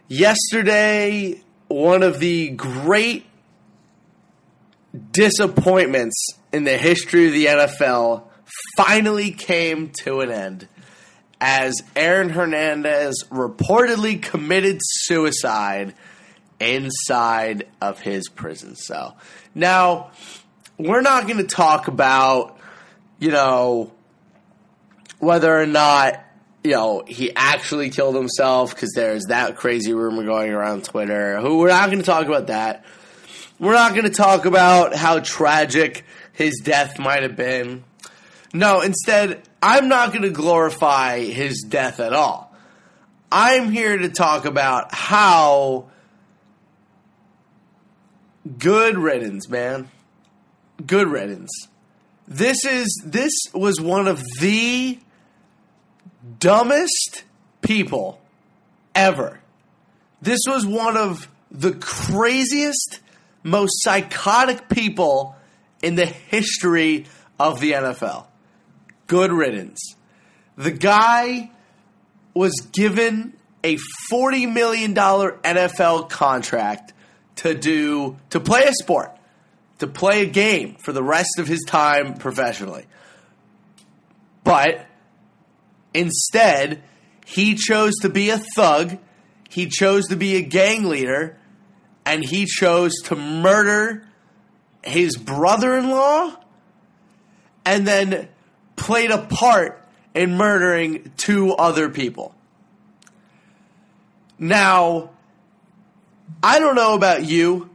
Yesterday, 0.08 1.42
one 1.68 2.04
of 2.04 2.20
the 2.20 2.50
great 2.50 3.26
disappointments 5.12 6.30
in 6.52 6.64
the 6.64 6.78
history 6.78 7.28
of 7.28 7.34
the 7.34 7.46
NFL 7.46 8.24
finally 8.76 9.32
came 9.32 9.92
to 10.04 10.22
an 10.22 10.32
end 10.32 10.68
as 11.40 11.82
Aaron 11.96 12.30
Hernandez 12.30 13.24
reportedly 13.30 14.22
committed 14.22 14.80
suicide 14.82 15.94
inside 16.60 17.68
of 17.82 18.00
his 18.00 18.28
prison 18.30 18.76
cell. 18.76 19.18
Now, 19.56 20.12
we're 20.80 21.02
not 21.02 21.28
going 21.28 21.38
to 21.38 21.44
talk 21.44 21.90
about, 21.90 22.58
you 23.20 23.32
know, 23.32 23.92
whether 25.20 25.56
or 25.56 25.66
not, 25.66 26.24
you 26.64 26.72
know, 26.72 27.04
he 27.06 27.36
actually 27.36 27.90
killed 27.90 28.16
himself 28.16 28.74
because 28.74 28.94
there's 28.96 29.26
that 29.26 29.58
crazy 29.58 29.94
rumor 29.94 30.24
going 30.24 30.52
around 30.52 30.86
Twitter. 30.86 31.40
Who 31.42 31.58
we're 31.58 31.68
not 31.68 31.88
going 31.88 32.00
to 32.00 32.06
talk 32.06 32.26
about 32.26 32.48
that. 32.48 32.86
We're 33.60 33.74
not 33.74 33.92
going 33.92 34.06
to 34.06 34.10
talk 34.10 34.46
about 34.46 34.96
how 34.96 35.20
tragic 35.20 36.06
his 36.32 36.62
death 36.64 36.98
might 36.98 37.24
have 37.24 37.36
been. 37.36 37.84
No, 38.54 38.80
instead, 38.80 39.44
I'm 39.62 39.90
not 39.90 40.14
going 40.14 40.24
to 40.24 40.30
glorify 40.30 41.20
his 41.20 41.66
death 41.68 42.00
at 42.00 42.14
all. 42.14 42.56
I'm 43.30 43.70
here 43.70 43.98
to 43.98 44.10
talk 44.10 44.46
about 44.46 44.94
how 44.94 45.90
good 48.58 48.98
riddance, 48.98 49.50
man. 49.50 49.90
Good 50.86 51.08
riddance. 51.08 51.68
This 52.28 52.64
is 52.66 53.02
this 53.06 53.34
was 53.54 53.82
one 53.82 54.08
of 54.08 54.24
the 54.40 55.00
dumbest 56.40 57.24
people 57.62 58.22
ever. 58.94 59.40
This 60.22 60.42
was 60.48 60.66
one 60.66 60.98
of 60.98 61.28
the 61.52 61.74
craziest, 61.74 63.00
most 63.44 63.82
psychotic 63.82 64.70
people 64.70 65.36
in 65.82 65.96
the 65.96 66.06
history 66.06 67.06
of 67.40 67.60
the 67.60 67.72
NFL. 67.72 68.28
Good 69.08 69.32
riddance. 69.32 69.96
The 70.56 70.72
guy 70.72 71.52
was 72.34 72.54
given 72.72 73.34
a 73.64 73.78
$40 74.12 74.54
million 74.54 74.94
NFL 74.94 76.10
contract 76.10 76.94
to 77.38 77.56
do 77.56 78.18
to 78.30 78.40
play 78.40 78.64
a 78.64 78.74
sport, 78.74 79.18
to 79.80 79.88
play 79.88 80.22
a 80.22 80.26
game 80.26 80.76
for 80.76 80.92
the 80.92 81.04
rest 81.04 81.40
of 81.40 81.48
his 81.48 81.64
time 81.66 82.14
professionally. 82.16 82.86
But 84.44 84.86
instead, 85.94 86.84
he 87.26 87.56
chose 87.56 87.96
to 88.02 88.10
be 88.10 88.30
a 88.30 88.38
thug, 88.56 88.98
he 89.50 89.68
chose 89.68 90.08
to 90.08 90.16
be 90.16 90.36
a 90.36 90.42
gang 90.42 90.86
leader, 90.86 91.38
and 92.06 92.24
he 92.24 92.46
chose 92.46 92.94
to 93.06 93.16
murder 93.16 94.08
his 94.84 95.16
brother-in-law 95.18 96.36
and 97.66 97.88
then 97.88 98.30
played 98.76 99.12
a 99.12 99.20
part 99.20 99.86
in 100.14 100.36
murdering 100.36 101.12
two 101.18 101.54
other 101.54 101.90
people. 101.90 102.34
Now, 104.40 105.12
I 106.42 106.60
don't 106.60 106.76
know 106.76 106.96
about 106.96 107.26
you, 107.26 107.69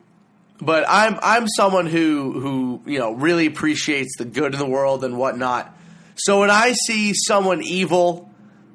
but 0.65 0.85
I'm 0.89 1.19
I'm 1.23 1.47
someone 1.49 1.87
who 1.87 2.41
who 2.41 2.83
you 2.87 2.99
know 2.99 3.13
really 3.13 3.47
appreciates 3.47 4.17
the 4.17 4.25
good 4.25 4.53
in 4.53 4.59
the 4.59 4.67
world 4.67 5.05
and 5.05 5.17
whatnot. 5.17 5.77
So 6.17 6.41
when 6.41 6.51
I 6.51 6.73
see 6.73 7.13
someone 7.15 7.63
evil 7.63 8.31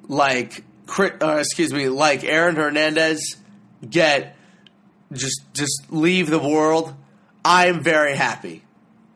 like 0.08 0.64
uh, 0.98 1.38
excuse 1.38 1.74
me 1.74 1.90
like 1.90 2.24
Aaron 2.24 2.56
Hernandez 2.56 3.38
get 3.88 4.36
just 5.12 5.42
just 5.54 5.92
leave 5.92 6.30
the 6.30 6.40
world, 6.40 6.94
I'm 7.44 7.82
very 7.82 8.16
happy 8.16 8.64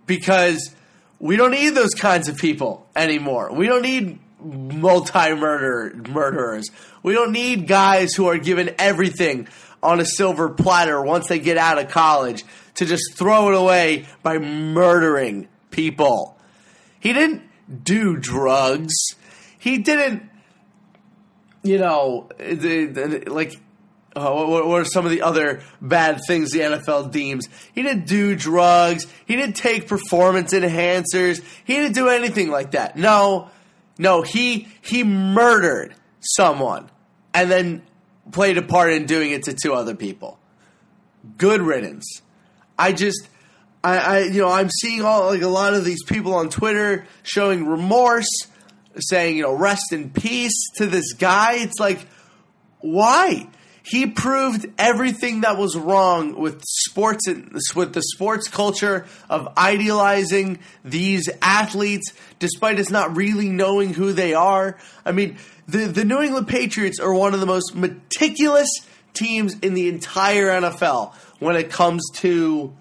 because 0.06 0.74
we 1.20 1.36
don't 1.36 1.52
need 1.52 1.72
those 1.72 1.94
kinds 1.94 2.28
of 2.28 2.38
people 2.38 2.88
anymore. 2.96 3.54
We 3.54 3.68
don't 3.68 3.82
need 3.82 4.20
multi 4.44 5.34
murder 5.36 5.96
murderers. 6.10 6.70
We 7.02 7.14
don't 7.14 7.32
need 7.32 7.68
guys 7.68 8.14
who 8.14 8.28
are 8.28 8.38
given 8.38 8.76
everything 8.78 9.48
on 9.84 10.00
a 10.00 10.06
silver 10.06 10.50
platter 10.50 11.02
once 11.02 11.28
they 11.28 11.40
get 11.40 11.58
out 11.58 11.78
of 11.78 11.90
college 11.90 12.44
to 12.76 12.86
just 12.86 13.16
throw 13.16 13.50
it 13.50 13.56
away 13.56 14.06
by 14.24 14.38
murdering 14.40 15.48
people. 15.72 16.38
He 17.00 17.14
didn't 17.14 17.44
do 17.84 18.18
drugs. 18.18 18.94
He 19.60 19.78
didn't, 19.78 20.24
you 21.64 21.78
know, 21.78 22.30
like 23.28 23.54
uh, 24.16 24.32
what, 24.32 24.68
what, 24.68 24.82
are 24.82 24.86
some 24.86 25.06
of 25.06 25.12
the 25.12 25.22
other 25.22 25.62
bad 25.82 26.20
things 26.28 26.52
the 26.52 26.60
NFL 26.60 27.12
deems? 27.12 27.48
He 27.74 27.84
didn't 27.84 28.08
do 28.08 28.36
drugs. 28.36 29.08
He 29.26 29.36
didn't 29.36 29.56
take 29.56 29.88
performance 29.88 30.54
enhancers. 30.54 31.44
He 31.66 31.76
didn't 31.76 31.96
do 31.96 32.10
anything 32.10 32.50
like 32.50 32.72
that. 32.72 32.96
No, 32.96 33.50
no, 33.98 34.22
he 34.22 34.68
he 34.82 35.04
murdered 35.04 35.96
someone 36.20 36.90
and 37.34 37.50
then 37.50 37.82
played 38.32 38.58
a 38.58 38.62
part 38.62 38.94
in 38.94 39.06
doing 39.06 39.32
it 39.32 39.44
to 39.44 39.54
two 39.54 39.74
other 39.74 39.96
people. 39.96 40.40
Good 41.38 41.62
riddance. 41.62 42.22
I 42.78 42.92
just, 42.92 43.28
I, 43.84 43.98
I 43.98 44.20
you 44.24 44.42
know, 44.42 44.50
I'm 44.50 44.70
seeing 44.70 45.04
all 45.04 45.28
like 45.28 45.42
a 45.42 45.48
lot 45.48 45.74
of 45.74 45.86
these 45.86 46.04
people 46.04 46.34
on 46.34 46.50
Twitter 46.50 47.06
showing 47.24 47.66
remorse, 47.68 48.30
saying 48.98 49.38
you 49.38 49.44
know, 49.44 49.54
rest 49.54 49.92
in 49.92 50.10
peace 50.10 50.70
to 50.78 50.86
this 50.86 51.14
guy. 51.14 51.56
It's 51.56 51.80
like, 51.80 52.08
why? 52.80 53.48
He 53.86 54.08
proved 54.08 54.66
everything 54.78 55.42
that 55.42 55.58
was 55.58 55.76
wrong 55.76 56.40
with 56.40 56.64
sports 56.64 57.28
with 57.76 57.94
the 57.94 58.02
sports 58.02 58.48
culture 58.48 59.06
of 59.30 59.50
idealizing 59.58 60.60
these 60.86 61.30
athletes, 61.42 62.14
despite 62.40 62.80
us 62.80 62.90
not 62.90 63.18
really 63.18 63.50
knowing 63.50 63.94
who 63.94 64.14
they 64.14 64.34
are. 64.34 64.78
I 65.06 65.12
mean, 65.12 65.38
the 65.68 65.80
the 65.80 66.06
New 66.06 66.22
England 66.22 66.48
Patriots 66.48 67.02
are 67.02 67.14
one 67.14 67.34
of 67.34 67.42
the 67.42 67.46
most 67.46 67.76
meticulous 67.76 68.70
teams 69.14 69.60
in 69.60 69.74
the 69.74 69.90
entire 69.90 70.48
NFL 70.48 71.14
when 71.40 71.58
it 71.58 71.70
comes 71.70 72.10
to 72.16 72.74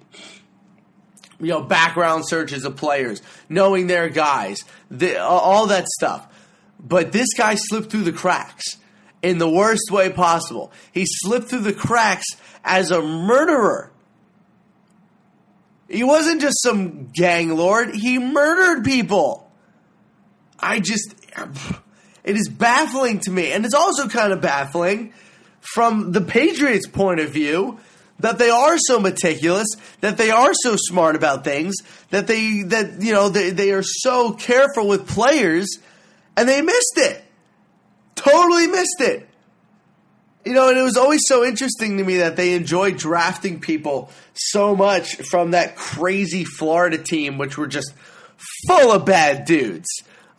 you 1.41 1.49
know 1.49 1.63
background 1.63 2.29
searches 2.29 2.65
of 2.65 2.77
players, 2.77 3.23
knowing 3.49 3.89
their 3.89 4.09
guys, 4.09 4.59
the, 4.89 5.21
all 5.21 5.67
that 5.67 5.89
stuff. 5.89 6.29
But 6.79 7.11
this 7.11 7.35
guy 7.37 7.57
slipped 7.57 7.91
through 7.91 8.03
the 8.03 8.13
cracks 8.13 8.77
in 9.23 9.39
the 9.39 9.49
worst 9.49 9.91
way 9.91 10.11
possible. 10.11 10.73
He 10.93 11.05
slipped 11.07 11.49
through 11.49 11.61
the 11.61 11.73
cracks 11.73 12.27
as 12.65 12.91
a 12.91 13.01
murderer. 13.01 13.91
He 15.89 16.05
wasn't 16.05 16.41
just 16.41 16.63
some 16.63 17.09
gang 17.09 17.57
lord, 17.57 17.95
he 17.95 18.19
murdered 18.19 18.85
people. 18.85 19.51
I 20.59 20.81
just. 20.81 21.15
It 22.25 22.37
is 22.37 22.49
baffling 22.49 23.19
to 23.21 23.31
me. 23.31 23.51
And 23.51 23.65
it's 23.65 23.75
also 23.75 24.09
kind 24.09 24.33
of 24.33 24.41
baffling 24.41 25.13
from 25.61 26.13
the 26.13 26.21
Patriots' 26.21 26.87
point 26.87 27.21
of 27.21 27.31
view 27.31 27.81
that 28.21 28.39
they 28.39 28.51
are 28.51 28.79
so 28.79 29.01
meticulous, 29.01 29.67
that 30.01 30.17
they 30.17 30.31
are 30.31 30.53
so 30.55 30.77
smart 30.77 31.17
about 31.17 31.43
things, 31.45 31.75
that 32.11 32.27
they 32.27 32.63
that 32.63 33.03
you 33.03 33.13
know 33.13 33.29
they, 33.29 33.51
they 33.51 33.73
are 33.73 33.83
so 33.83 34.33
careful 34.33 34.87
with 34.87 35.09
players 35.09 35.79
and 36.37 36.49
they 36.49 36.63
missed 36.63 36.95
it. 36.97 37.22
Totally 38.15 38.67
missed 38.67 39.01
it. 39.01 39.29
You 40.45 40.55
know, 40.55 40.69
and 40.69 40.79
it 40.79 40.83
was 40.83 40.97
always 40.97 41.21
so 41.27 41.45
interesting 41.45 41.99
to 41.99 42.05
me 42.05 42.17
that 42.17 42.37
they 42.37 42.55
enjoyed 42.55 42.97
drafting 42.97 43.61
people 43.61 44.11
so 44.35 44.75
much 44.75 45.17
from 45.31 45.53
that 45.53 45.77
crazy 45.77 46.45
Florida 46.45 46.99
team, 46.99 47.39
which 47.39 47.57
were 47.57 47.69
just 47.69 47.95
full 48.67 48.91
of 48.91 49.05
bad 49.05 49.45
dudes. 49.45 49.89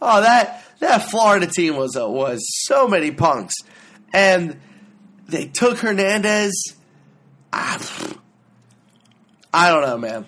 Oh, 0.02 0.22
that 0.22 0.62
that 0.80 1.10
Florida 1.10 1.48
team 1.48 1.78
was 1.78 1.96
a, 1.96 2.10
was 2.10 2.42
so 2.66 2.88
many 2.88 3.12
punks, 3.12 3.54
and 4.14 4.60
they 5.30 5.46
took 5.46 5.78
Hernandez. 5.78 6.52
Ah, 7.54 7.80
I 9.54 9.70
don't 9.70 9.84
know, 9.84 9.98
man. 9.98 10.26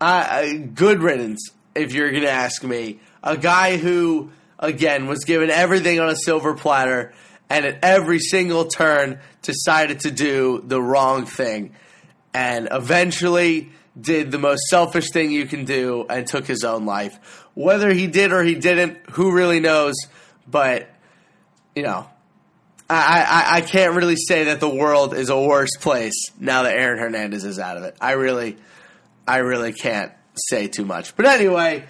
I, 0.00 0.38
I, 0.38 0.56
good 0.56 1.02
riddance, 1.02 1.50
if 1.74 1.92
you're 1.94 2.10
to 2.10 2.30
ask 2.30 2.62
me. 2.62 3.00
A 3.22 3.36
guy 3.36 3.78
who 3.78 4.30
again, 4.58 5.06
was 5.06 5.24
given 5.24 5.50
everything 5.50 6.00
on 6.00 6.08
a 6.08 6.16
silver 6.16 6.54
platter 6.54 7.12
and 7.48 7.64
at 7.64 7.78
every 7.82 8.18
single 8.18 8.66
turn 8.66 9.20
decided 9.42 10.00
to 10.00 10.10
do 10.10 10.62
the 10.66 10.80
wrong 10.82 11.26
thing. 11.26 11.72
and 12.36 12.68
eventually 12.70 13.70
did 13.98 14.30
the 14.30 14.38
most 14.38 14.60
selfish 14.68 15.10
thing 15.10 15.30
you 15.30 15.46
can 15.46 15.64
do 15.64 16.04
and 16.10 16.26
took 16.26 16.46
his 16.46 16.64
own 16.64 16.84
life. 16.84 17.18
Whether 17.54 17.94
he 17.94 18.06
did 18.06 18.30
or 18.30 18.42
he 18.42 18.54
didn't, 18.54 18.98
who 19.12 19.32
really 19.32 19.58
knows? 19.58 19.94
But, 20.46 20.86
you 21.74 21.82
know, 21.82 22.06
I, 22.90 23.22
I, 23.48 23.56
I 23.56 23.60
can't 23.62 23.96
really 23.96 24.16
say 24.16 24.44
that 24.44 24.60
the 24.60 24.68
world 24.68 25.14
is 25.14 25.30
a 25.30 25.40
worse 25.40 25.74
place 25.80 26.30
now 26.38 26.64
that 26.64 26.76
Aaron 26.76 26.98
Hernandez 26.98 27.44
is 27.44 27.58
out 27.58 27.78
of 27.78 27.84
it. 27.84 27.96
I 28.02 28.12
really, 28.12 28.58
I 29.26 29.38
really 29.38 29.72
can't 29.72 30.12
say 30.36 30.68
too 30.68 30.84
much. 30.84 31.16
But 31.16 31.24
anyway, 31.24 31.86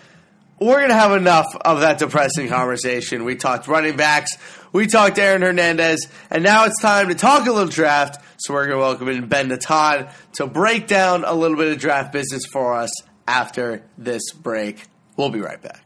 we're 0.58 0.78
going 0.78 0.88
to 0.88 0.94
have 0.94 1.12
enough 1.12 1.54
of 1.64 1.80
that 1.80 1.98
depressing 1.98 2.48
conversation. 2.48 3.24
We 3.24 3.36
talked 3.36 3.68
running 3.68 3.96
backs, 3.96 4.32
we 4.72 4.86
talked 4.86 5.18
Aaron 5.18 5.42
Hernandez, 5.42 6.06
and 6.30 6.42
now 6.42 6.64
it's 6.64 6.80
time 6.80 7.08
to 7.08 7.14
talk 7.14 7.46
a 7.46 7.52
little 7.52 7.68
draft. 7.68 8.22
So 8.38 8.54
we're 8.54 8.66
going 8.66 8.76
to 8.76 8.80
welcome 8.80 9.08
in 9.08 9.28
Ben 9.28 9.48
Natan 9.48 10.08
to 10.34 10.46
break 10.46 10.86
down 10.86 11.24
a 11.24 11.34
little 11.34 11.56
bit 11.56 11.72
of 11.72 11.78
draft 11.78 12.12
business 12.12 12.44
for 12.46 12.74
us 12.74 12.90
after 13.26 13.82
this 13.98 14.32
break. 14.32 14.86
We'll 15.16 15.30
be 15.30 15.40
right 15.40 15.60
back. 15.60 15.82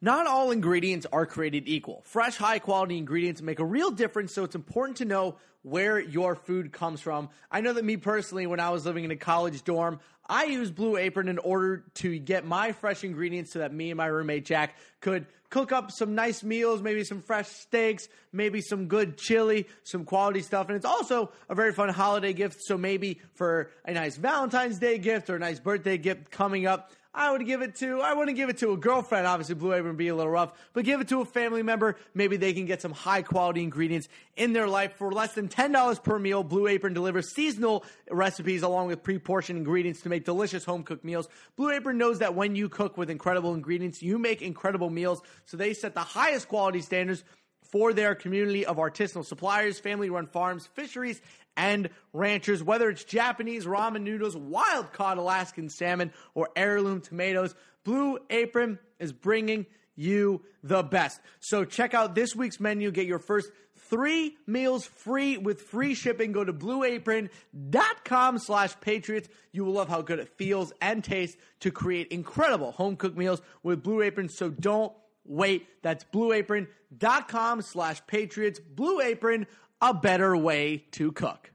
Not 0.00 0.26
all 0.26 0.50
ingredients 0.50 1.06
are 1.12 1.26
created 1.26 1.64
equal. 1.66 2.02
Fresh, 2.04 2.36
high 2.36 2.58
quality 2.58 2.98
ingredients 2.98 3.40
make 3.42 3.60
a 3.60 3.64
real 3.64 3.90
difference, 3.90 4.34
so 4.34 4.44
it's 4.44 4.54
important 4.54 4.98
to 4.98 5.04
know 5.04 5.36
where 5.62 5.98
your 5.98 6.36
food 6.36 6.70
comes 6.70 7.00
from. 7.00 7.28
I 7.50 7.60
know 7.60 7.72
that 7.72 7.84
me 7.84 7.96
personally, 7.96 8.46
when 8.46 8.60
I 8.60 8.70
was 8.70 8.86
living 8.86 9.04
in 9.04 9.10
a 9.10 9.16
college 9.16 9.64
dorm, 9.64 9.98
I 10.28 10.44
used 10.44 10.74
Blue 10.74 10.96
Apron 10.96 11.28
in 11.28 11.38
order 11.38 11.84
to 11.94 12.18
get 12.18 12.44
my 12.44 12.72
fresh 12.72 13.04
ingredients 13.04 13.52
so 13.52 13.60
that 13.60 13.72
me 13.72 13.90
and 13.90 13.96
my 13.96 14.06
roommate 14.06 14.44
Jack 14.44 14.76
could 15.00 15.26
cook 15.50 15.72
up 15.72 15.90
some 15.92 16.14
nice 16.14 16.42
meals, 16.42 16.82
maybe 16.82 17.04
some 17.04 17.22
fresh 17.22 17.48
steaks, 17.48 18.08
maybe 18.32 18.60
some 18.60 18.86
good 18.86 19.16
chili, 19.16 19.66
some 19.84 20.04
quality 20.04 20.42
stuff. 20.42 20.68
And 20.68 20.76
it's 20.76 20.84
also 20.84 21.30
a 21.48 21.54
very 21.54 21.72
fun 21.72 21.88
holiday 21.88 22.32
gift. 22.32 22.58
So 22.62 22.76
maybe 22.76 23.20
for 23.34 23.70
a 23.84 23.92
nice 23.92 24.16
Valentine's 24.16 24.78
Day 24.78 24.98
gift 24.98 25.30
or 25.30 25.36
a 25.36 25.38
nice 25.38 25.60
birthday 25.60 25.98
gift 25.98 26.30
coming 26.30 26.66
up, 26.66 26.90
I 27.16 27.32
would 27.32 27.46
give 27.46 27.62
it 27.62 27.76
to, 27.76 28.02
I 28.02 28.12
wouldn't 28.12 28.36
give 28.36 28.50
it 28.50 28.58
to 28.58 28.72
a 28.72 28.76
girlfriend. 28.76 29.26
Obviously, 29.26 29.54
Blue 29.54 29.72
Apron 29.72 29.88
would 29.88 29.96
be 29.96 30.08
a 30.08 30.14
little 30.14 30.30
rough, 30.30 30.52
but 30.74 30.84
give 30.84 31.00
it 31.00 31.08
to 31.08 31.22
a 31.22 31.24
family 31.24 31.62
member. 31.62 31.96
Maybe 32.12 32.36
they 32.36 32.52
can 32.52 32.66
get 32.66 32.82
some 32.82 32.92
high 32.92 33.22
quality 33.22 33.62
ingredients 33.62 34.10
in 34.36 34.52
their 34.52 34.68
life 34.68 34.92
for 34.96 35.10
less 35.10 35.32
than 35.32 35.48
$10 35.48 36.04
per 36.04 36.18
meal. 36.18 36.44
Blue 36.44 36.66
Apron 36.66 36.92
delivers 36.92 37.30
seasonal 37.32 37.86
recipes 38.10 38.62
along 38.62 38.88
with 38.88 39.02
pre 39.02 39.18
portioned 39.18 39.56
ingredients 39.56 40.02
to 40.02 40.10
make 40.10 40.26
delicious 40.26 40.66
home 40.66 40.82
cooked 40.82 41.04
meals. 41.04 41.26
Blue 41.56 41.70
Apron 41.70 41.96
knows 41.96 42.18
that 42.18 42.34
when 42.34 42.54
you 42.54 42.68
cook 42.68 42.98
with 42.98 43.08
incredible 43.08 43.54
ingredients, 43.54 44.02
you 44.02 44.18
make 44.18 44.42
incredible 44.42 44.90
meals. 44.90 45.22
So 45.46 45.56
they 45.56 45.72
set 45.72 45.94
the 45.94 46.00
highest 46.00 46.48
quality 46.48 46.82
standards 46.82 47.24
for 47.62 47.94
their 47.94 48.14
community 48.14 48.66
of 48.66 48.76
artisanal 48.76 49.24
suppliers, 49.24 49.80
family 49.80 50.10
run 50.10 50.26
farms, 50.26 50.66
fisheries, 50.66 51.22
and 51.56 51.90
ranchers. 52.12 52.62
Whether 52.62 52.88
it's 52.90 53.04
Japanese 53.04 53.66
ramen 53.66 54.02
noodles, 54.02 54.36
wild 54.36 54.92
caught 54.92 55.18
Alaskan 55.18 55.68
salmon, 55.68 56.12
or 56.34 56.50
heirloom 56.56 57.00
tomatoes, 57.00 57.54
Blue 57.84 58.18
Apron 58.30 58.78
is 58.98 59.12
bringing 59.12 59.66
you 59.94 60.42
the 60.62 60.82
best. 60.82 61.20
So 61.40 61.64
check 61.64 61.94
out 61.94 62.14
this 62.14 62.36
week's 62.36 62.60
menu. 62.60 62.90
Get 62.90 63.06
your 63.06 63.18
first 63.18 63.50
three 63.88 64.36
meals 64.46 64.84
free 64.84 65.38
with 65.38 65.62
free 65.62 65.94
shipping. 65.94 66.32
Go 66.32 66.44
to 66.44 66.52
blueapron.com 66.52 68.38
slash 68.38 68.78
patriots. 68.80 69.28
You 69.52 69.64
will 69.64 69.72
love 69.72 69.88
how 69.88 70.02
good 70.02 70.18
it 70.18 70.28
feels 70.36 70.72
and 70.80 71.02
tastes 71.02 71.36
to 71.60 71.70
create 71.70 72.08
incredible 72.08 72.72
home 72.72 72.96
cooked 72.96 73.16
meals 73.16 73.40
with 73.62 73.82
Blue 73.82 74.02
Apron. 74.02 74.28
So 74.28 74.50
don't 74.50 74.92
wait. 75.24 75.66
That's 75.82 76.04
blueapron.com 76.04 77.62
slash 77.62 78.06
patriots. 78.06 78.60
Blue 78.60 79.00
Apron, 79.00 79.46
a 79.80 79.94
better 79.94 80.36
way 80.36 80.84
to 80.92 81.12
cook. 81.12 81.50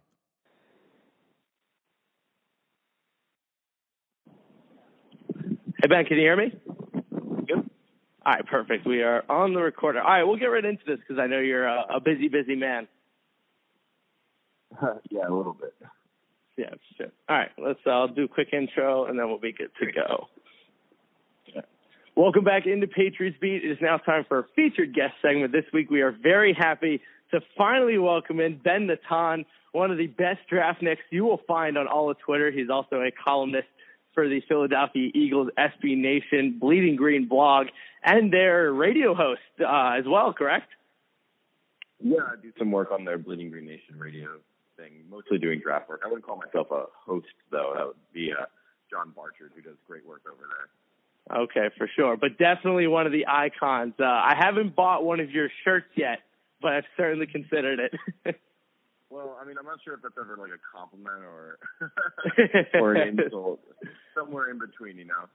Hey, 5.81 5.87
Ben, 5.87 6.05
can 6.05 6.17
you 6.17 6.23
hear 6.23 6.35
me? 6.35 6.53
Good. 7.47 7.69
All 8.23 8.33
right, 8.33 8.45
perfect. 8.45 8.85
We 8.85 9.01
are 9.01 9.23
on 9.29 9.53
the 9.53 9.61
recorder. 9.61 9.99
All 9.99 10.11
right, 10.11 10.23
we'll 10.23 10.37
get 10.37 10.45
right 10.45 10.63
into 10.63 10.83
this 10.85 10.99
because 10.99 11.19
I 11.19 11.25
know 11.25 11.39
you're 11.39 11.65
a, 11.65 11.95
a 11.95 11.99
busy, 11.99 12.27
busy 12.27 12.55
man. 12.55 12.87
yeah, 15.09 15.27
a 15.27 15.33
little 15.33 15.57
bit. 15.59 15.73
Yeah, 16.55 16.69
sure. 16.97 17.07
All 17.27 17.37
right, 17.37 17.49
let's. 17.57 17.79
Uh, 17.85 17.89
I'll 17.89 18.07
do 18.09 18.25
a 18.25 18.27
quick 18.27 18.49
intro 18.53 19.05
and 19.05 19.17
then 19.17 19.27
we'll 19.27 19.39
be 19.39 19.53
good 19.53 19.71
to 19.79 19.91
go. 19.91 20.27
Welcome 22.15 22.43
back 22.43 22.67
into 22.67 22.87
Patriots 22.87 23.37
Beat. 23.41 23.63
It 23.63 23.71
is 23.71 23.77
now 23.81 23.97
time 23.97 24.25
for 24.27 24.39
a 24.39 24.43
featured 24.55 24.93
guest 24.93 25.13
segment. 25.21 25.53
This 25.53 25.63
week 25.73 25.89
we 25.89 26.01
are 26.01 26.11
very 26.11 26.53
happy 26.53 27.01
to 27.31 27.41
finally 27.57 27.97
welcome 27.97 28.39
in 28.39 28.57
Ben 28.57 28.87
Natan, 28.87 29.45
one 29.71 29.91
of 29.91 29.97
the 29.97 30.07
best 30.07 30.39
draft 30.49 30.81
nicks 30.81 31.01
you 31.09 31.23
will 31.23 31.41
find 31.47 31.77
on 31.77 31.87
all 31.87 32.09
of 32.09 32.19
Twitter. 32.19 32.51
He's 32.51 32.69
also 32.69 32.97
a 33.01 33.11
columnist 33.11 33.67
for 34.13 34.27
the 34.27 34.41
Philadelphia 34.47 35.09
Eagles 35.13 35.49
SB 35.57 35.97
Nation 35.97 36.57
Bleeding 36.59 36.95
Green 36.95 37.27
blog 37.27 37.67
and 38.03 38.31
their 38.31 38.73
radio 38.73 39.13
host 39.13 39.41
uh, 39.59 39.95
as 39.97 40.05
well, 40.05 40.33
correct? 40.33 40.69
Yeah, 42.03 42.21
I 42.31 42.35
do 42.41 42.51
some 42.57 42.71
work 42.71 42.91
on 42.91 43.05
their 43.05 43.17
Bleeding 43.17 43.51
Green 43.51 43.65
Nation 43.65 43.97
radio 43.97 44.27
thing, 44.77 45.03
mostly 45.09 45.37
doing 45.37 45.59
draft 45.59 45.87
work. 45.87 46.01
I 46.03 46.07
wouldn't 46.07 46.25
call 46.25 46.37
myself 46.37 46.67
a 46.71 46.85
host, 47.05 47.27
though. 47.51 47.73
That 47.75 47.87
would 47.87 47.95
be 48.13 48.31
uh, 48.31 48.45
John 48.89 49.13
Barchard, 49.15 49.51
who 49.55 49.61
does 49.61 49.77
great 49.87 50.05
work 50.05 50.21
over 50.27 50.43
there. 50.49 51.41
Okay, 51.43 51.69
for 51.77 51.89
sure. 51.95 52.17
But 52.17 52.37
definitely 52.37 52.87
one 52.87 53.05
of 53.05 53.11
the 53.11 53.27
icons. 53.27 53.93
Uh, 53.99 54.05
I 54.05 54.33
haven't 54.37 54.75
bought 54.75 55.03
one 55.03 55.19
of 55.19 55.29
your 55.29 55.49
shirts 55.63 55.87
yet, 55.95 56.19
but 56.61 56.73
I've 56.73 56.85
certainly 56.97 57.27
considered 57.27 57.79
it. 57.79 57.91
well, 59.09 59.37
I 59.41 59.45
mean, 59.45 59.57
I'm 59.57 59.65
not 59.65 59.79
sure 59.83 59.95
if 59.95 60.01
that's 60.01 60.15
ever 60.19 60.37
like 60.37 60.51
a 60.51 60.77
compliment 60.77 61.23
or 61.23 61.59
or 62.81 62.93
an 62.93 63.19
insult. 63.19 63.59
Somewhere 64.15 64.49
in 64.49 64.59
between, 64.59 64.97
you 64.97 65.05
know. 65.05 65.27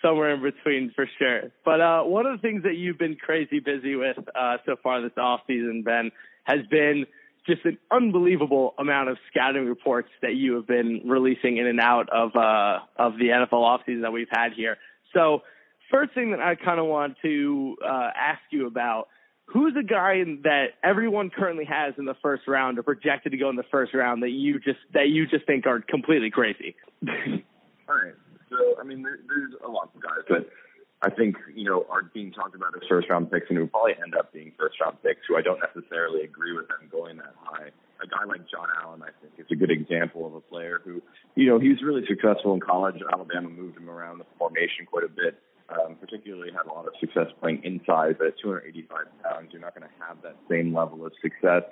Somewhere 0.00 0.34
in 0.34 0.42
between, 0.42 0.92
for 0.94 1.08
sure. 1.18 1.50
But 1.64 1.80
uh, 1.80 2.02
one 2.04 2.24
of 2.26 2.40
the 2.40 2.42
things 2.42 2.62
that 2.62 2.76
you've 2.76 2.98
been 2.98 3.16
crazy 3.16 3.58
busy 3.58 3.96
with 3.96 4.16
uh, 4.38 4.58
so 4.64 4.76
far 4.82 5.02
this 5.02 5.10
off 5.18 5.40
season, 5.48 5.82
Ben, 5.82 6.12
has 6.44 6.60
been 6.70 7.06
just 7.46 7.64
an 7.64 7.78
unbelievable 7.90 8.74
amount 8.78 9.08
of 9.08 9.18
scouting 9.30 9.66
reports 9.66 10.08
that 10.22 10.34
you 10.34 10.54
have 10.54 10.66
been 10.66 11.02
releasing 11.04 11.56
in 11.56 11.66
and 11.66 11.80
out 11.80 12.08
of 12.10 12.36
uh, 12.36 12.80
of 12.96 13.18
the 13.18 13.26
NFL 13.26 13.52
offseason 13.52 14.02
that 14.02 14.12
we've 14.12 14.28
had 14.30 14.52
here. 14.56 14.76
So, 15.14 15.42
first 15.90 16.14
thing 16.14 16.30
that 16.30 16.40
I 16.40 16.54
kind 16.54 16.78
of 16.78 16.86
want 16.86 17.16
to 17.22 17.76
uh, 17.84 18.10
ask 18.16 18.40
you 18.50 18.66
about 18.66 19.08
who's 19.52 19.74
a 19.78 19.82
guy 19.82 20.22
that 20.44 20.78
everyone 20.82 21.30
currently 21.30 21.64
has 21.64 21.94
in 21.98 22.04
the 22.04 22.14
first 22.22 22.46
round 22.46 22.78
or 22.78 22.82
projected 22.82 23.32
to 23.32 23.38
go 23.38 23.50
in 23.50 23.56
the 23.56 23.66
first 23.70 23.94
round 23.94 24.22
that 24.22 24.30
you 24.30 24.58
just 24.60 24.78
that 24.94 25.08
you 25.08 25.26
just 25.26 25.46
think 25.46 25.66
are 25.66 25.80
completely 25.80 26.30
crazy? 26.30 26.76
All 27.08 27.96
right. 27.96 28.14
So 28.48 28.56
I 28.80 28.84
mean, 28.84 29.02
there, 29.02 29.18
there's 29.28 29.54
a 29.64 29.68
lot 29.68 29.90
of 29.94 30.02
guys 30.02 30.24
that 30.28 30.46
I 31.02 31.10
think 31.10 31.36
you 31.54 31.64
know 31.64 31.86
are 31.90 32.02
being 32.02 32.32
talked 32.32 32.54
about 32.54 32.74
as 32.76 32.82
first 32.88 33.10
round 33.10 33.30
picks 33.30 33.46
and 33.48 33.58
who 33.58 33.66
probably 33.66 33.94
end 34.02 34.14
up 34.14 34.32
being 34.32 34.52
first 34.58 34.80
round 34.80 35.02
picks 35.02 35.20
who 35.28 35.36
I 35.36 35.42
don't 35.42 35.60
necessarily 35.60 36.22
agree 36.22 36.52
with 36.56 36.68
them 36.68 36.88
going 36.90 37.16
that 37.18 37.34
high. 37.42 37.70
A 38.02 38.06
guy 38.06 38.24
like 38.24 38.48
John 38.48 38.66
Allen, 38.82 39.02
I 39.02 39.10
think, 39.20 39.34
is 39.36 39.46
a 39.52 39.56
good 39.56 39.70
example 39.70 40.26
of 40.26 40.34
a 40.34 40.40
player 40.40 40.80
who, 40.82 41.02
you 41.34 41.46
know, 41.46 41.58
he 41.58 41.68
was 41.68 41.82
really 41.82 42.00
successful 42.08 42.54
in 42.54 42.60
college. 42.60 42.96
Alabama 43.12 43.50
moved 43.50 43.76
him 43.76 43.90
around 43.90 44.18
the 44.18 44.24
formation 44.38 44.86
quite 44.86 45.04
a 45.04 45.08
bit 45.08 45.36
um, 45.68 45.96
particularly 46.30 46.52
had 46.52 46.70
a 46.70 46.72
lot 46.72 46.86
of 46.86 46.92
success 47.00 47.26
playing 47.40 47.62
inside, 47.64 48.16
but 48.18 48.28
at 48.28 48.38
285 48.38 49.06
pounds, 49.22 49.48
you're 49.52 49.60
not 49.60 49.74
going 49.74 49.86
to 49.86 50.04
have 50.06 50.22
that 50.22 50.36
same 50.48 50.74
level 50.74 51.04
of 51.04 51.12
success 51.20 51.62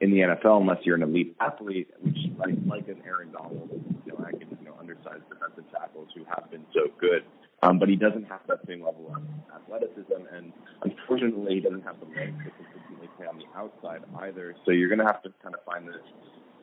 in 0.00 0.10
the 0.10 0.18
NFL 0.18 0.60
unless 0.60 0.78
you're 0.84 0.96
an 0.96 1.02
elite 1.02 1.36
athlete, 1.40 1.88
which 2.00 2.16
like 2.38 2.54
like 2.66 2.88
an 2.88 3.02
Aaron 3.06 3.32
Donald, 3.32 3.68
you 4.04 4.12
know, 4.12 4.24
I 4.24 4.30
can 4.30 4.48
you 4.60 4.64
know 4.64 4.74
undersized 4.78 5.28
defensive 5.28 5.64
tackles 5.72 6.08
who 6.14 6.24
have 6.24 6.50
been 6.50 6.64
so 6.72 6.90
good. 6.98 7.24
Um, 7.62 7.78
but 7.78 7.88
he 7.88 7.96
doesn't 7.96 8.24
have 8.28 8.40
that 8.48 8.60
same 8.68 8.84
level 8.84 9.12
of 9.16 9.22
athleticism, 9.54 10.28
and 10.32 10.52
unfortunately, 10.82 11.54
he 11.54 11.60
doesn't 11.60 11.82
have 11.82 11.96
the 12.00 12.06
legs 12.06 12.36
to 12.44 12.50
consistently 12.52 13.08
play 13.16 13.26
on 13.26 13.38
the 13.38 13.48
outside 13.56 14.02
either. 14.20 14.54
So 14.64 14.72
you're 14.72 14.88
going 14.88 15.00
to 15.00 15.06
have 15.06 15.22
to 15.22 15.32
kind 15.42 15.54
of 15.54 15.64
find 15.64 15.88
this 15.88 16.04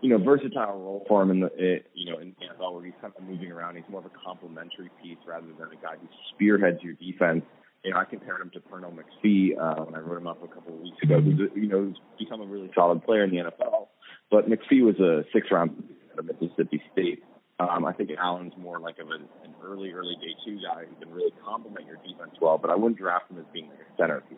you 0.04 0.10
know, 0.10 0.18
versatile 0.18 0.78
role 0.78 1.06
for 1.08 1.22
him 1.22 1.32
in 1.32 1.40
the, 1.40 1.52
it, 1.56 1.88
you 1.94 2.12
know, 2.12 2.20
in 2.20 2.36
the 2.38 2.46
NFL 2.46 2.74
where 2.76 2.84
he's 2.84 2.94
kind 3.00 3.14
of 3.18 3.24
moving 3.24 3.50
around. 3.50 3.78
He's 3.78 3.86
more 3.90 4.02
of 4.02 4.06
a 4.06 4.12
complementary 4.24 4.90
piece 5.02 5.18
rather 5.26 5.48
than 5.48 5.68
a 5.72 5.82
guy 5.82 5.96
who 5.96 6.08
spearheads 6.36 6.84
your 6.84 6.94
defense. 6.94 7.46
You 7.86 7.92
know, 7.92 7.98
I 7.98 8.04
compared 8.04 8.42
him 8.42 8.52
to 8.52 8.60
Pernell 8.60 8.94
McPhee 8.94 9.58
uh, 9.58 9.86
when 9.86 9.96
I 9.96 10.00
wrote 10.00 10.18
him 10.18 10.28
up 10.28 10.44
a 10.44 10.48
couple 10.48 10.74
of 10.76 10.82
weeks 10.82 10.98
ago. 11.02 11.22
Who's 11.22 11.40
you 11.56 11.68
know 11.68 11.84
who's 11.84 12.00
become 12.20 12.42
a 12.42 12.46
really 12.46 12.70
solid 12.76 13.02
player 13.04 13.24
in 13.24 13.32
the 13.32 13.38
NFL. 13.38 13.88
But 14.30 14.50
McPhee 14.50 14.84
was 14.84 15.00
a 15.00 15.24
six 15.32 15.48
round 15.52 15.72
at 16.12 16.20
of 16.20 16.26
Mississippi 16.26 16.84
State. 16.92 17.24
Um, 17.60 17.86
I 17.86 17.94
think 17.94 18.10
Allen's 18.20 18.54
more 18.58 18.80
like 18.80 19.00
of 19.00 19.08
an, 19.08 19.24
an 19.46 19.54
early, 19.64 19.92
early 19.94 20.16
day 20.16 20.36
two 20.46 20.60
guy 20.60 20.84
who 20.84 20.96
can 21.00 21.14
really 21.14 21.32
complement 21.46 21.86
your 21.88 21.98
defense 21.98 22.36
well. 22.42 22.58
But 22.58 22.72
I 22.72 22.76
wouldn't 22.76 22.98
draft 22.98 23.32
him 23.32 23.38
as 23.38 23.46
being 23.54 23.70
like 23.70 23.80
a 23.80 24.02
center 24.02 24.22
piece. 24.28 24.38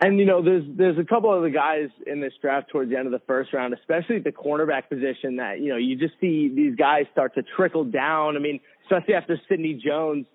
And 0.00 0.18
you 0.18 0.26
know, 0.26 0.42
there's 0.42 0.64
there's 0.76 0.98
a 0.98 1.04
couple 1.04 1.32
of 1.34 1.42
the 1.42 1.50
guys 1.50 1.88
in 2.06 2.20
this 2.20 2.32
draft 2.42 2.68
towards 2.70 2.90
the 2.90 2.98
end 2.98 3.06
of 3.06 3.12
the 3.12 3.24
first 3.26 3.52
round, 3.52 3.72
especially 3.72 4.16
at 4.16 4.24
the 4.24 4.32
cornerback 4.32 4.88
position, 4.88 5.36
that 5.36 5.60
you 5.60 5.70
know 5.70 5.76
you 5.76 5.96
just 5.96 6.14
see 6.20 6.52
these 6.54 6.76
guys 6.76 7.04
start 7.12 7.34
to 7.34 7.42
trickle 7.56 7.84
down. 7.84 8.36
I 8.36 8.40
mean, 8.40 8.60
especially 8.84 9.14
after 9.14 9.40
Sidney 9.48 9.80
Jones 9.82 10.26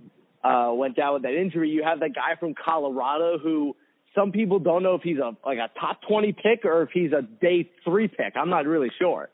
uh, 0.44 0.72
went 0.74 0.96
down 0.96 1.14
with 1.14 1.24
that 1.24 1.40
injury, 1.40 1.70
you 1.70 1.84
have 1.84 2.00
that 2.00 2.16
guy 2.16 2.40
from 2.40 2.56
Colorado 2.56 3.38
who 3.38 3.76
some 4.16 4.32
people 4.32 4.60
don't 4.60 4.82
know 4.82 4.96
if 4.96 5.04
he's 5.04 5.20
a 5.20 5.36
like 5.46 5.60
a 5.60 5.70
top 5.80 6.02
20 6.08 6.34
pick 6.34 6.66
or 6.66 6.84
if 6.84 6.90
he's 6.92 7.12
a 7.12 7.22
day 7.22 7.70
three 7.84 8.08
pick. 8.08 8.34
I'm 8.36 8.50
not 8.50 8.66
really 8.66 8.92
sure. 9.00 9.30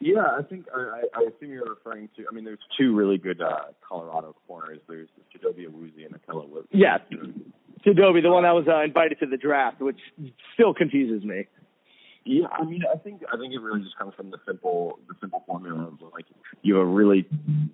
Yeah, 0.00 0.26
I 0.38 0.42
think 0.42 0.66
I, 0.74 1.02
I 1.14 1.22
assume 1.22 1.52
you're 1.52 1.68
referring 1.68 2.08
to. 2.16 2.24
I 2.30 2.34
mean, 2.34 2.44
there's 2.44 2.58
two 2.78 2.94
really 2.94 3.16
good 3.16 3.40
uh, 3.40 3.72
Colorado 3.86 4.34
corners. 4.46 4.80
There's 4.88 5.08
Chidobe 5.32 5.66
Awuzie 5.66 6.04
and 6.04 6.14
Ahkello 6.14 6.48
Witherspoon. 6.48 6.80
Yeah, 6.80 6.98
Chidobe, 7.84 8.22
the 8.22 8.30
one 8.30 8.44
that 8.44 8.54
was 8.54 8.66
uh, 8.68 8.82
invited 8.82 9.18
to 9.20 9.26
the 9.26 9.36
draft, 9.36 9.80
which 9.80 9.98
still 10.54 10.72
confuses 10.72 11.24
me. 11.24 11.46
Yeah, 12.24 12.46
I 12.50 12.64
mean, 12.64 12.82
I 12.90 12.96
think 12.96 13.22
I 13.32 13.36
think 13.36 13.52
it 13.52 13.60
really 13.60 13.82
just 13.82 13.98
comes 13.98 14.14
from 14.14 14.30
the 14.30 14.38
simple 14.46 14.98
the 15.08 15.14
simple 15.20 15.44
formula 15.46 15.88
of 15.88 16.00
like 16.14 16.24
you 16.62 16.76
have 16.76 16.82
a 16.82 16.86
really 16.86 17.26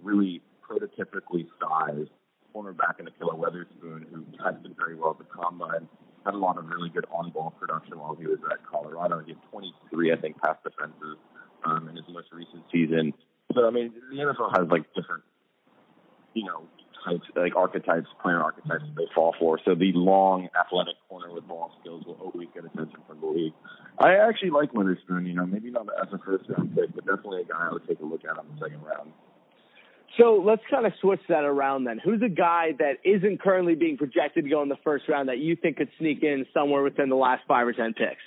really 0.03 0.43
prototypically 0.69 1.47
sized 1.61 2.11
cornerback 2.55 2.99
in 2.99 3.07
Ahkello 3.07 3.37
Witherspoon 3.39 4.07
who 4.13 4.25
tested 4.43 4.75
very 4.77 4.97
well 4.97 5.11
at 5.11 5.19
the 5.19 5.25
combine, 5.25 5.89
had 6.25 6.35
a 6.35 6.39
lot 6.39 6.59
of 6.59 6.69
really 6.69 6.89
good 6.89 7.07
on 7.13 7.31
ball 7.31 7.55
production 7.61 7.99
while 7.99 8.17
he 8.17 8.27
was 8.27 8.39
at 8.51 8.59
Colorado. 8.67 9.23
He 9.25 9.33
had 9.33 9.43
23, 9.53 10.13
I 10.13 10.17
think, 10.17 10.41
pass 10.41 10.57
defenses 10.65 11.17
um, 11.65 11.89
in 11.89 11.95
his 11.95 12.05
most 12.09 12.33
recent 12.33 12.65
season. 12.73 13.15
So 13.55 13.67
I 13.67 13.71
mean, 13.71 13.93
the 14.11 14.17
NFL 14.17 14.59
has 14.59 14.69
like 14.69 14.83
different, 14.95 15.23
you 16.35 16.45
know, 16.45 16.67
types 17.05 17.25
like 17.37 17.57
archetypes, 17.57 18.07
player 18.23 18.41
archetypes 18.41 18.85
they 18.97 19.07
fall 19.15 19.35
for. 19.39 19.59
So 19.65 19.75
the 19.75 19.93
long, 19.95 20.49
athletic 20.59 20.95
corner 21.09 21.33
with 21.33 21.47
ball 21.47 21.73
skills 21.81 22.05
will 22.07 22.19
always 22.21 22.49
get 22.55 22.65
attention 22.65 23.01
from 23.07 23.21
the 23.21 23.27
league. 23.27 23.55
I 23.99 24.17
actually 24.17 24.51
like 24.51 24.73
Witherspoon. 24.73 25.27
You 25.27 25.35
know, 25.35 25.47
maybe 25.47 25.71
not 25.71 25.87
as 26.01 26.09
a 26.13 26.19
first 26.19 26.45
round 26.49 26.75
pick, 26.75 26.95
but 26.95 27.07
definitely 27.07 27.43
a 27.43 27.45
guy 27.45 27.69
I 27.69 27.73
would 27.73 27.87
take 27.87 28.01
a 28.01 28.05
look 28.05 28.23
at 28.25 28.43
in 28.43 28.55
the 28.55 28.65
second 28.65 28.83
round. 28.83 29.13
So 30.19 30.43
let's 30.45 30.63
kind 30.71 30.87
of 30.87 30.93
switch 31.01 31.21
that 31.29 31.45
around 31.45 31.85
then. 31.85 32.01
Who's 32.03 32.21
a 32.23 32.29
guy 32.29 32.73
that 32.79 32.99
isn't 33.05 33.41
currently 33.41 33.75
being 33.75 33.97
projected 33.97 34.45
to 34.45 34.51
go 34.51 34.63
in 34.63 34.69
the 34.69 34.79
first 34.83 35.09
round 35.09 35.29
that 35.29 35.39
you 35.39 35.57
think 35.57 35.77
could 35.77 35.91
sneak 35.99 36.23
in 36.23 36.47
somewhere 36.53 36.83
within 36.83 37.09
the 37.09 37.17
last 37.17 37.43
five 37.47 37.67
or 37.67 37.73
ten 37.73 37.95
picks? 37.95 38.23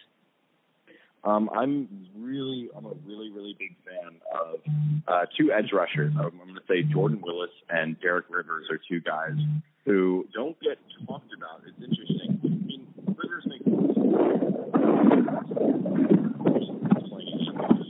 Um, 1.26 1.50
I'm 1.56 1.88
really, 2.18 2.70
I'm 2.76 2.86
a 2.86 2.94
really, 3.06 3.32
really 3.32 3.56
big 3.58 3.76
fan 3.86 4.20
of 4.34 4.60
uh, 5.08 5.26
two 5.38 5.54
edge 5.54 5.72
rushers. 5.72 6.14
I'm, 6.18 6.38
going 6.38 6.56
to 6.56 6.62
say 6.68 6.84
Jordan 6.84 7.22
Willis 7.24 7.52
and 7.70 8.00
Derek 8.02 8.26
Rivers 8.30 8.66
are 8.70 8.80
two 8.90 9.00
guys 9.00 9.38
who 9.86 10.28
don't 10.34 10.60
get 10.60 10.78
talked 11.08 11.32
about. 11.34 11.62
It's 11.66 11.80
interesting. 11.80 12.40
I 12.44 12.48
mean, 12.48 12.88
Rivers 13.08 13.46
makes 13.48 13.64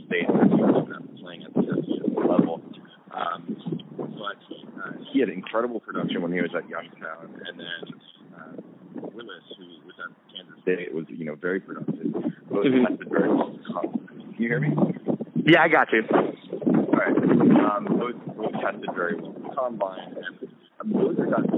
State, 0.06 0.26
playing 1.20 1.42
at 1.42 1.54
the 1.54 1.60
level. 2.28 2.62
Um, 3.10 3.56
but 3.96 4.38
uh, 4.82 4.92
he 5.12 5.18
had 5.20 5.28
incredible 5.28 5.80
production 5.80 6.22
when 6.22 6.32
he 6.32 6.40
was 6.40 6.50
at 6.56 6.68
Youngstown, 6.68 7.42
and 7.46 7.58
then 7.58 7.94
uh, 8.36 8.52
Willis, 9.12 9.42
who 9.58 9.64
was 9.86 9.94
at 9.98 10.34
Kansas 10.34 10.60
State, 10.62 10.94
was 10.94 11.04
you 11.08 11.24
know 11.24 11.34
very 11.34 11.58
productive. 11.58 12.13
Both 12.54 12.66
Mhm. 12.66 12.86
tested 12.86 13.08
very 13.10 13.28
well. 13.34 13.50
Can 13.50 14.34
you 14.38 14.48
hear 14.48 14.60
me? 14.60 14.70
Yeah, 15.34 15.62
I 15.62 15.68
got 15.68 15.92
you. 15.92 16.04
All 16.08 16.86
right. 16.94 17.16
Um, 17.16 17.84
both, 17.98 18.14
both 18.36 18.52
tested 18.62 18.90
very 18.94 19.16
well. 19.16 19.34
Combine 19.56 20.14
and 20.14 20.48
um, 20.80 20.92
those 20.92 21.18
are 21.18 21.26
guys 21.26 21.50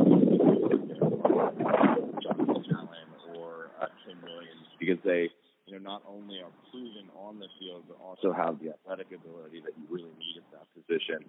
Jonathan 2.22 2.64
Allen 2.72 3.08
or 3.36 3.68
uh, 3.80 3.86
Tim 4.06 4.16
Williams 4.22 4.68
because 4.78 4.98
they, 5.04 5.28
you 5.66 5.72
know, 5.74 5.78
not 5.78 6.02
only 6.08 6.40
are 6.40 6.50
proven 6.70 7.10
on 7.14 7.38
the 7.38 7.48
field 7.60 7.84
but 7.88 7.98
also 8.02 8.32
have 8.32 8.58
the 8.60 8.70
athletic 8.70 9.12
ability 9.12 9.60
that 9.60 9.72
you 9.76 9.84
really 9.90 10.12
need 10.18 10.38
at 10.38 10.50
that 10.52 10.66
position. 10.74 11.28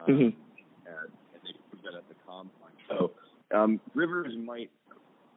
Um, 0.00 0.06
Mhm. 0.06 0.34
and, 0.86 1.12
and 1.34 1.40
they 1.44 1.52
prove 1.70 1.82
that 1.84 1.94
at 1.94 2.08
the 2.08 2.14
combine. 2.26 2.74
So 2.88 3.12
um, 3.52 3.80
Rivers 3.94 4.36
might 4.36 4.70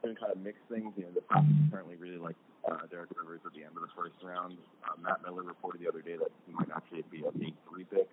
kind 0.02 0.32
of 0.32 0.38
mix 0.38 0.58
things. 0.68 0.92
You 0.96 1.04
know, 1.04 1.10
the 1.12 1.20
Falcons 1.22 1.70
currently 1.70 1.96
really 1.96 2.18
like 2.18 2.36
uh, 2.70 2.86
Derek 2.90 3.10
Rivers 3.18 3.40
at 3.46 3.52
the 3.52 3.64
end 3.64 3.74
of 3.76 3.82
the 3.82 3.88
first 3.96 4.14
round. 4.22 4.56
Uh, 4.84 4.94
Matt 5.00 5.22
Miller 5.22 5.42
reported 5.42 5.80
the 5.80 5.88
other 5.88 6.02
day 6.02 6.16
that 6.16 6.30
he 6.46 6.52
might 6.52 6.68
actually 6.74 7.02
be 7.10 7.24
a 7.24 7.32
big 7.32 7.54
three 7.68 7.84
pick. 7.84 8.08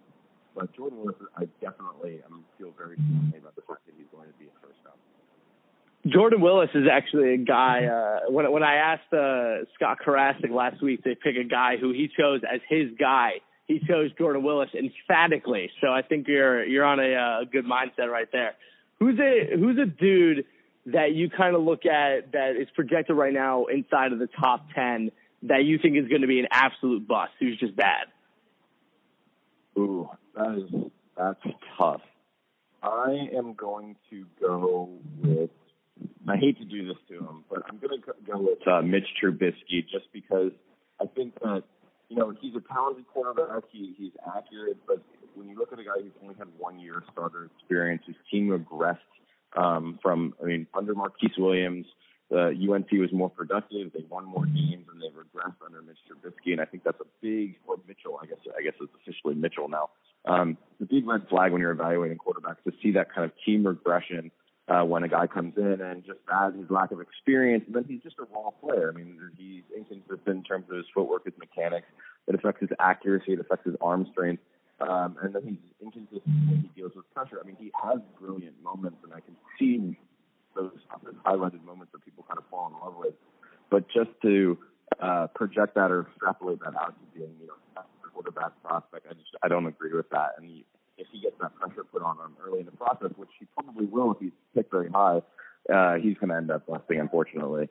But 0.56 0.72
Jordan 0.74 1.00
Willis, 1.04 1.16
I 1.36 1.46
definitely 1.60 2.22
um, 2.24 2.46
feel 2.58 2.72
very 2.78 2.96
strongly 2.96 3.40
about 3.40 3.56
the 3.56 3.62
fact 3.68 3.86
that 3.86 3.94
he's 3.98 4.08
going 4.16 4.28
to 4.32 4.38
be 4.40 4.48
a 4.48 4.56
first 4.64 4.80
round. 4.86 5.00
Jordan 6.08 6.40
Willis 6.40 6.70
is 6.76 6.86
actually 6.92 7.34
a 7.34 7.38
guy. 7.38 7.86
Uh, 7.86 8.32
when 8.32 8.52
when 8.52 8.64
I 8.64 8.76
asked 8.76 9.12
uh, 9.12 9.66
Scott 9.76 9.98
Karasik 10.06 10.52
last 10.52 10.82
week 10.82 11.04
to 11.04 11.16
pick 11.16 11.36
a 11.36 11.48
guy 11.48 11.78
who 11.78 11.92
he 11.92 12.10
chose 12.16 12.42
as 12.44 12.62
his 12.70 12.92
guy, 13.00 13.42
he 13.66 13.80
chose 13.80 14.12
Jordan 14.18 14.44
Willis 14.44 14.70
emphatically. 14.78 15.72
So 15.82 15.88
I 15.88 16.04
think 16.04 16.28
you're 16.28 16.64
you're 16.64 16.86
on 16.86 17.00
a, 17.00 17.14
uh, 17.16 17.46
good 17.52 17.66
mindset 17.66 18.10
right 18.12 18.28
there. 18.32 18.54
Who's 19.00 19.20
a 19.20 19.56
who's 19.58 19.78
a 19.80 19.88
dude 19.88 20.46
that 20.88 21.14
you 21.14 21.30
kind 21.30 21.56
of 21.56 21.64
look 21.64 21.88
at 21.88 22.34
that 22.34 22.54
is 22.60 22.68
projected 22.76 23.16
right 23.16 23.34
now 23.34 23.66
inside 23.66 24.14
of 24.14 24.20
the 24.20 24.30
top 24.40 24.68
ten 24.76 25.12
that 25.44 25.64
you 25.64 25.80
think 25.80 25.98
is 25.98 26.08
going 26.08 26.22
to 26.22 26.28
be 26.28 26.40
an 26.40 26.48
absolute 26.52 27.08
bust? 27.08 27.32
Who's 27.40 27.60
just 27.60 27.76
bad? 27.76 28.06
Ooh, 29.76 30.08
that 30.36 30.56
is 30.56 30.92
that's 31.18 31.40
tough. 31.80 32.02
I 32.84 33.30
am 33.36 33.56
going 33.56 33.96
to 34.12 34.26
go 34.40 34.90
with. 35.24 35.50
I 36.28 36.38
hate 36.38 36.58
to 36.60 36.66
do 36.66 36.88
this 36.88 36.98
to 37.10 37.20
him, 37.20 37.44
but 37.50 37.64
I'm 37.70 37.78
going 37.78 38.02
to 38.02 38.14
go 38.26 38.40
with 38.40 38.68
uh, 38.68 38.82
Mitch 38.82 39.08
Trubisky 39.22 39.88
just 39.90 40.12
because 40.12 40.52
I 41.00 41.06
think 41.06 41.36
that 41.42 41.64
you 42.10 42.16
know 42.16 42.34
he's 42.40 42.56
a 42.56 42.74
talented 42.74 43.06
quarterback. 43.08 43.64
He 43.72 43.94
he's 43.98 44.12
accurate, 44.36 44.78
but 44.88 45.02
when 45.36 45.48
you 45.48 45.58
look 45.58 45.72
at 45.72 45.80
a 45.80 45.84
guy 45.84 46.02
who's 46.02 46.12
only 46.22 46.36
had 46.38 46.48
one 46.58 46.80
year 46.80 47.04
starter 47.12 47.46
experience, 47.46 48.04
his 48.08 48.16
team 48.32 48.48
regressed 48.48 48.98
um, 49.56 50.00
from. 50.02 50.34
I 50.42 50.46
mean, 50.46 50.68
under 50.74 50.96
Marquise 50.96 51.38
Williams, 51.38 51.86
the 52.30 52.48
UNC 52.48 52.92
was 52.94 53.14
more 53.14 53.30
productive. 53.30 53.94
They 53.94 54.04
won 54.10 54.26
more 54.26 54.46
games, 54.46 54.88
and 54.92 55.02
they 55.02 55.08
regressed 55.08 55.56
under 55.64 55.82
Mitch 55.82 55.98
Trubisky. 56.10 56.54
And 56.54 56.62
I 56.62 56.66
think 56.66 56.84
that's 56.84 57.00
a 57.00 57.08
big 57.22 57.56
or 57.68 57.78
Mitchell. 57.88 58.20
I 58.22 58.26
guess 58.26 58.40
I 58.58 58.64
guess 58.64 58.74
it's 58.82 58.92
officially 59.02 59.36
Mitchell 59.36 59.70
now. 59.70 59.90
Um, 60.26 60.58
the 60.80 60.86
big 60.88 61.08
red 61.08 61.28
flag 61.30 61.52
when 61.52 61.62
you're 61.62 61.72
evaluating 61.72 62.18
quarterbacks 62.18 62.64
to 62.64 62.74
see 62.82 62.94
that 62.94 63.14
kind 63.14 63.26
of 63.26 63.32
team 63.46 63.66
regression 63.66 64.32
uh, 64.68 64.84
when 64.84 65.04
a 65.04 65.08
guy 65.08 65.28
comes 65.28 65.54
in 65.58 65.80
and 65.82 66.04
just 66.04 66.20
adds 66.32 66.58
his 66.58 66.70
lack 66.70 66.92
of 66.92 67.00
experience, 67.00 67.64
and 67.68 67.76
then 67.76 67.86
he's 67.88 68.02
just 68.02 68.16
a 68.20 68.26
raw 68.34 68.50
player. 68.50 68.92
I 68.94 68.98
mean, 68.98 69.20
he's 69.38 69.64
inconsistent 69.76 70.28
in 70.28 70.44
terms 70.44 70.66
of 70.70 70.78
his 70.78 70.86
footwork, 70.94 71.26
his 71.26 71.34
mechanics. 71.38 71.88
It 72.28 72.36
affects 72.36 72.62
his 72.62 72.70
accuracy. 72.80 73.34
It 73.34 73.40
affects 73.40 73.66
his 73.66 73.76
arm 73.80 74.08
strength. 74.12 74.42
Um, 74.82 75.16
and 75.22 75.34
then 75.34 75.44
he's 75.44 75.72
inconsistent 75.82 76.22
when 76.26 76.62
he 76.62 76.82
deals 76.82 76.94
with 76.96 77.06
pressure. 77.14 77.40
I 77.42 77.46
mean, 77.46 77.56
he 77.60 77.72
has 77.82 78.00
brilliant 78.20 78.62
moments, 78.64 78.98
and 79.04 79.14
I 79.14 79.22
can 79.22 79.36
see 79.58 79.98
those, 80.56 80.72
those 81.04 81.14
highlighted 81.26 81.64
moments 81.64 81.92
that 81.94 82.04
people 82.04 82.26
kind 82.28 82.40
of 82.40 82.46
fall 82.50 82.68
in 82.68 82.86
love 82.86 82.96
with. 82.98 83.14
But 83.70 83.88
just 83.88 84.10
to 84.24 84.58
uh, 85.00 85.28
project 85.28 85.76
that 85.76 85.92
or 85.92 86.08
extrapolate 86.08 86.60
that 86.60 86.76
out 86.76 86.96
to 87.00 87.20
being, 87.20 87.36
you 87.40 87.48
know, 87.48 87.54
a 87.78 88.10
quarterback 88.10 88.52
prospect, 88.64 89.06
I 89.10 89.14
just 89.14 89.30
I 89.44 89.48
don't 89.48 89.66
agree 89.66 89.94
with 89.94 90.10
that. 90.10 90.32
And 90.38 90.64
if 90.98 91.08
he 91.12 91.22
gets 91.22 91.36
that 91.42 91.56
pressure 91.56 91.84
put 91.92 92.02
on 92.02 92.18
him 92.18 92.36
early 92.46 92.60
in 92.60 92.66
the 92.66 92.72
process, 92.72 93.12
which 93.18 93.30
he 93.40 93.46
probably 93.58 93.86
will 93.86 94.12
if 94.12 94.18
he's 94.20 94.32
picked 94.54 94.72
very 94.72 94.90
high, 94.90 95.22
uh, 95.74 95.96
he's 95.96 96.18
going 96.18 96.30
to 96.30 96.36
end 96.36 96.52
up 96.52 96.66
busting, 96.68 97.00
unfortunately. 97.00 97.70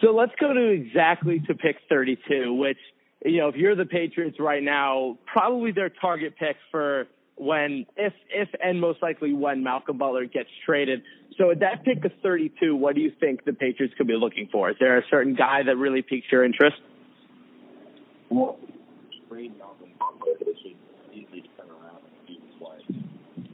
So 0.00 0.08
let's 0.08 0.32
go 0.38 0.52
to 0.52 0.68
exactly 0.68 1.40
to 1.46 1.54
pick 1.54 1.76
32, 1.88 2.52
which, 2.54 2.78
you 3.24 3.38
know, 3.38 3.48
if 3.48 3.56
you're 3.56 3.76
the 3.76 3.86
Patriots 3.86 4.38
right 4.38 4.62
now, 4.62 5.18
probably 5.26 5.72
their 5.72 5.88
target 5.88 6.34
pick 6.38 6.56
for 6.70 7.06
when, 7.36 7.86
if, 7.96 8.12
if, 8.30 8.48
and 8.62 8.80
most 8.80 9.02
likely 9.02 9.32
when 9.32 9.62
Malcolm 9.62 9.98
Butler 9.98 10.26
gets 10.26 10.48
traded. 10.64 11.02
So 11.38 11.50
at 11.50 11.60
that 11.60 11.84
pick 11.84 12.04
of 12.04 12.12
32, 12.22 12.74
what 12.74 12.94
do 12.94 13.00
you 13.00 13.12
think 13.20 13.44
the 13.44 13.52
Patriots 13.52 13.94
could 13.96 14.06
be 14.06 14.16
looking 14.16 14.48
for? 14.50 14.70
Is 14.70 14.76
there 14.80 14.98
a 14.98 15.02
certain 15.10 15.34
guy 15.34 15.62
that 15.64 15.76
really 15.76 16.02
piques 16.02 16.26
your 16.30 16.44
interest? 16.44 16.76
Well, 18.30 18.58
trade 19.28 19.52
Malcolm 19.58 19.90
Butler, 19.98 20.34
this 20.40 20.56
should 20.62 20.76
easily 21.12 21.44
turn 21.56 21.68
around 21.68 22.00
and 22.04 22.14
see 22.26 22.40
what 22.58 22.80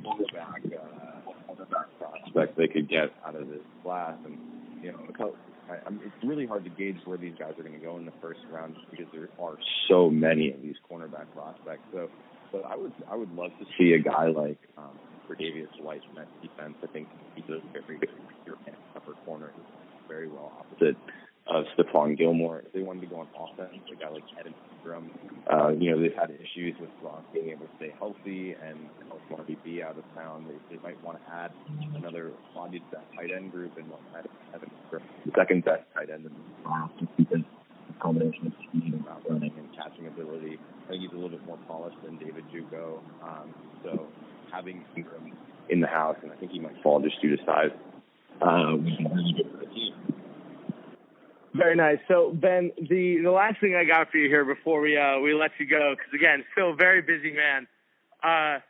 quarterback, 0.02 0.62
uh, 0.64 1.30
quarterback 1.46 1.86
prospect 1.98 2.56
they 2.56 2.68
could 2.68 2.88
get 2.88 3.12
out 3.26 3.34
of 3.34 3.48
this 3.48 3.62
class. 3.82 4.16
And, 4.24 4.38
you 4.82 4.92
know, 4.92 4.98
couple, 5.16 5.36
I, 5.68 5.76
I 5.86 5.90
mean, 5.90 6.02
it's 6.04 6.24
really 6.24 6.46
hard 6.46 6.64
to 6.64 6.70
gauge 6.70 6.98
where 7.04 7.18
these 7.18 7.34
guys 7.38 7.52
are 7.58 7.62
going 7.62 7.78
to 7.78 7.84
go 7.84 7.96
in 7.96 8.04
the 8.04 8.12
first 8.20 8.40
round 8.50 8.74
just 8.74 8.90
because 8.90 9.06
there 9.12 9.28
are 9.38 9.56
so 9.88 10.10
many 10.10 10.52
of 10.52 10.62
these 10.62 10.76
cornerback 10.90 11.26
prospects. 11.34 11.84
So, 11.92 12.10
but 12.52 12.64
I 12.64 12.76
would 12.76 12.92
I 13.10 13.16
would 13.16 13.32
love 13.34 13.50
to 13.58 13.66
see 13.78 13.92
a 13.94 13.98
guy 13.98 14.26
like 14.26 14.58
um, 14.76 14.98
Davius 15.30 15.68
White 15.80 16.02
in 16.08 16.14
that 16.16 16.28
defense. 16.42 16.74
I 16.82 16.86
think 16.88 17.08
he's 17.34 17.48
a 17.48 17.60
very 17.72 17.98
good 17.98 18.10
upper 18.94 19.14
corner, 19.24 19.52
very 20.08 20.28
well 20.28 20.52
opposite 20.58 20.96
of 21.46 21.64
Stephon 21.76 22.16
Gilmore. 22.16 22.62
If 22.66 22.72
they 22.72 22.82
wanted 22.82 23.00
to 23.02 23.06
go 23.06 23.16
on 23.20 23.28
offense, 23.36 23.82
a 23.90 23.96
guy 23.96 24.08
like 24.08 24.22
Evan 24.38 24.54
Engram, 24.84 25.10
uh, 25.52 25.68
you 25.70 25.90
know, 25.90 26.00
they've 26.00 26.14
had 26.14 26.30
issues 26.30 26.74
with 26.80 26.90
Gronk 27.02 27.22
being 27.32 27.50
able 27.50 27.66
to 27.66 27.72
stay 27.76 27.92
healthy 27.98 28.54
and 28.62 28.78
Marty 29.30 29.58
B 29.64 29.82
out 29.82 29.98
of 29.98 30.04
town. 30.14 30.46
They, 30.48 30.76
they 30.76 30.82
might 30.82 31.02
want 31.02 31.18
to 31.18 31.32
add 31.32 31.52
another 31.94 32.30
bodied 32.54 32.82
that 32.92 33.04
tight 33.16 33.30
end 33.34 33.50
group 33.50 33.76
and 33.76 33.88
want 33.88 34.02
to 34.12 34.18
add 34.18 34.28
Evan 34.54 34.70
Engram, 34.70 35.02
the 35.26 35.32
second 35.36 35.64
best 35.64 35.82
tight 35.94 36.10
end 36.10 36.26
in 36.26 36.32
the 36.32 36.88
just 37.00 37.16
because 37.16 37.44
combination 38.00 38.46
of 38.48 38.52
speed 38.68 38.92
and 38.92 39.06
route 39.06 39.22
running 39.28 39.52
and 39.56 39.68
catching 39.76 40.06
ability. 40.06 40.58
I 40.86 40.90
think 40.90 41.02
he's 41.02 41.12
a 41.12 41.14
little 41.14 41.30
bit 41.30 41.46
more 41.46 41.58
polished 41.68 41.96
than 42.04 42.18
David 42.18 42.44
Njoku. 42.52 42.98
Um, 43.22 43.54
so 43.84 44.06
having 44.50 44.84
Engram 44.96 45.32
in 45.68 45.80
the 45.80 45.86
house, 45.86 46.16
and 46.22 46.32
I 46.32 46.36
think 46.36 46.52
he 46.52 46.58
might 46.58 46.74
fall 46.82 47.00
just 47.00 47.20
due 47.22 47.36
to 47.36 47.44
size, 47.44 47.70
uh, 48.40 48.72
would 48.72 48.84
be 48.84 49.06
really 49.14 49.34
good 49.36 49.50
for 49.52 49.58
the 49.58 49.66
team. 49.66 49.94
Very 51.54 51.76
nice. 51.76 51.98
So 52.08 52.30
Ben, 52.32 52.72
the 52.78 53.18
the 53.22 53.30
last 53.30 53.60
thing 53.60 53.74
I 53.74 53.84
got 53.84 54.10
for 54.10 54.16
you 54.16 54.28
here 54.28 54.44
before 54.44 54.80
we 54.80 54.96
uh, 54.96 55.18
we 55.20 55.34
let 55.34 55.50
you 55.58 55.66
go, 55.66 55.94
because 55.96 56.12
again, 56.14 56.44
still 56.52 56.70
a 56.72 56.74
very 56.74 57.02
busy 57.02 57.32
man. 57.32 57.66
Uh, 58.22 58.60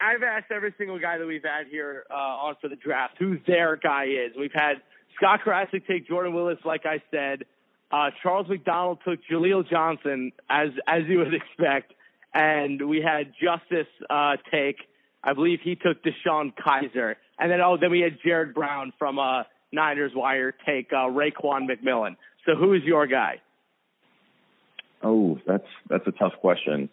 I've 0.00 0.22
asked 0.22 0.52
every 0.52 0.72
single 0.78 1.00
guy 1.00 1.18
that 1.18 1.26
we've 1.26 1.42
had 1.42 1.66
here 1.68 2.04
uh, 2.10 2.14
on 2.14 2.54
for 2.60 2.68
the 2.68 2.76
draft 2.76 3.14
who 3.18 3.38
their 3.46 3.74
guy 3.76 4.04
is. 4.04 4.32
We've 4.38 4.52
had 4.54 4.74
Scott 5.16 5.40
Karasik 5.44 5.86
take 5.88 6.06
Jordan 6.06 6.32
Willis, 6.32 6.58
like 6.64 6.86
I 6.86 7.02
said. 7.10 7.44
Uh, 7.90 8.10
Charles 8.22 8.48
McDonald 8.48 8.98
took 9.04 9.18
Jaleel 9.30 9.68
Johnson, 9.68 10.30
as 10.48 10.68
as 10.86 11.02
you 11.08 11.18
would 11.18 11.34
expect, 11.34 11.92
and 12.34 12.88
we 12.88 13.00
had 13.00 13.32
Justice 13.42 13.88
uh, 14.08 14.36
take. 14.52 14.76
I 15.24 15.32
believe 15.32 15.58
he 15.64 15.74
took 15.74 16.04
DeShone 16.04 16.52
Kizer, 16.54 17.16
and 17.40 17.50
then 17.50 17.60
oh, 17.60 17.76
then 17.80 17.90
we 17.90 18.00
had 18.00 18.18
Jared 18.24 18.54
Brown 18.54 18.92
from 18.96 19.18
uh, 19.18 19.42
Niners 19.72 20.12
Wire 20.14 20.54
take 20.64 20.92
uh, 20.92 21.08
Raekwon 21.08 21.66
McMillan. 21.68 22.16
So 22.48 22.56
who 22.56 22.72
is 22.72 22.82
your 22.82 23.06
guy? 23.06 23.42
Oh, 25.02 25.38
that's 25.46 25.66
that's 25.90 26.06
a 26.06 26.12
tough 26.12 26.32
question. 26.40 26.88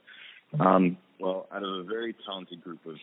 Um, 0.59 0.97
well, 1.17 1.47
out 1.49 1.63
of 1.63 1.69
a 1.69 1.83
very 1.83 2.13
talented 2.25 2.61
group 2.61 2.85
of 2.85 2.95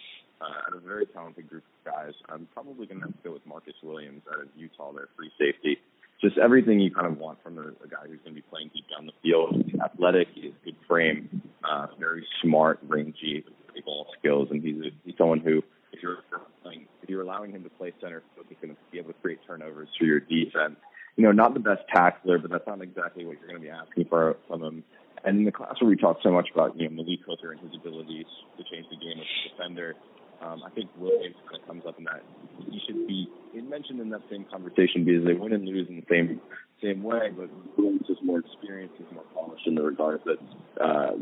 uh, 0.43 0.69
out 0.69 0.77
of 0.77 0.85
a 0.85 0.87
very 0.87 1.07
talented 1.07 1.49
group 1.49 1.65
of 1.65 1.93
guys, 1.93 2.13
I'm 2.29 2.47
probably 2.53 2.87
going 2.87 3.01
to 3.01 3.07
have 3.07 3.17
to 3.17 3.23
go 3.25 3.33
with 3.33 3.47
Marcus 3.47 3.73
Williams 3.83 4.21
out 4.31 4.43
of 4.43 4.49
Utah, 4.55 4.93
their 4.93 5.09
free 5.17 5.31
safety. 5.39 5.79
Just 6.21 6.37
everything 6.37 6.79
you 6.79 6.91
kind 6.91 7.07
of 7.07 7.17
want 7.17 7.43
from 7.43 7.57
a, 7.57 7.63
a 7.63 7.89
guy 7.89 8.05
who's 8.07 8.21
going 8.23 8.37
to 8.37 8.43
be 8.43 8.45
playing 8.51 8.71
deep 8.75 8.85
down 8.95 9.07
the 9.07 9.13
field. 9.23 9.65
He's 9.67 9.81
athletic, 9.81 10.29
he 10.35 10.43
has 10.43 10.53
good 10.63 10.77
frame, 10.87 11.43
uh, 11.65 11.87
very 11.99 12.27
smart, 12.43 12.81
rangy, 12.87 13.45
with 13.75 13.85
ball 13.85 14.07
skills, 14.19 14.49
and 14.51 14.63
he's 14.63 14.77
a, 14.77 14.91
he's 15.05 15.15
someone 15.17 15.41
who, 15.41 15.63
if 15.93 16.03
you're 16.03 16.19
playing, 16.63 16.87
if 17.03 17.09
you're 17.09 17.23
allowing 17.23 17.51
him 17.51 17.65
to 17.65 17.71
play 17.71 17.93
center 18.01 18.23
he's 18.49 18.59
going 18.61 18.75
to 18.75 18.81
be 18.93 18.99
able 18.99 19.13
to 19.13 19.19
create 19.21 19.41
turnovers 19.47 19.89
for 19.99 20.05
your 20.05 20.21
defense. 20.21 20.77
You 21.17 21.25
know, 21.25 21.33
not 21.33 21.55
the 21.55 21.61
best 21.61 21.83
tackler, 21.93 22.39
but 22.39 22.51
that's 22.51 22.67
not 22.67 22.81
exactly 22.81 23.25
what 23.27 23.37
you're 23.39 23.49
going 23.49 23.61
to 23.61 23.67
be 23.67 23.71
asking 23.71 24.07
for 24.07 24.37
from 24.49 24.63
him. 24.63 24.85
And 25.25 25.39
in 25.39 25.45
the 25.45 25.53
class 25.53 25.75
where 25.81 25.89
we 25.89 25.97
talked 25.97 26.23
so 26.23 26.33
much 26.33 26.49
about, 26.53 26.77
you 26.77 26.89
know, 26.89 27.03
Malik 27.03 27.21
Hooker 27.27 27.53
and 27.53 27.61
his 27.61 27.71
abilities 27.79 28.27
to 28.57 28.65
change 28.65 28.87
the 28.91 28.97
game 28.97 29.21
as 29.21 29.27
a 29.27 29.49
defender, 29.51 29.95
um, 30.43 30.63
I 30.67 30.71
think 30.71 30.91
Williams 30.99 31.37
kind 31.49 31.63
of 31.63 31.69
comes 31.69 31.85
up 31.87 31.99
in 31.99 32.05
that 32.05 32.23
he 32.69 32.81
should 32.87 33.07
be 33.07 33.29
mentioned 33.73 34.01
in 34.01 34.11
that 34.11 34.23
same 34.31 34.45
conversation 34.51 35.05
because 35.05 35.25
they 35.25 35.35
win 35.35 35.53
and 35.53 35.65
lose 35.65 35.89
in 35.89 35.97
the 35.97 36.07
same 36.11 36.41
same 36.83 37.03
way, 37.03 37.31
but 37.35 37.49
Williams 37.79 38.07
is 38.09 38.17
more 38.23 38.41
experienced, 38.41 38.97
he's 38.99 39.07
more 39.15 39.25
polished 39.33 39.67
in 39.67 39.77
the 39.77 39.83
regards 39.83 40.23
that 40.25 40.39
uh, 40.81 41.13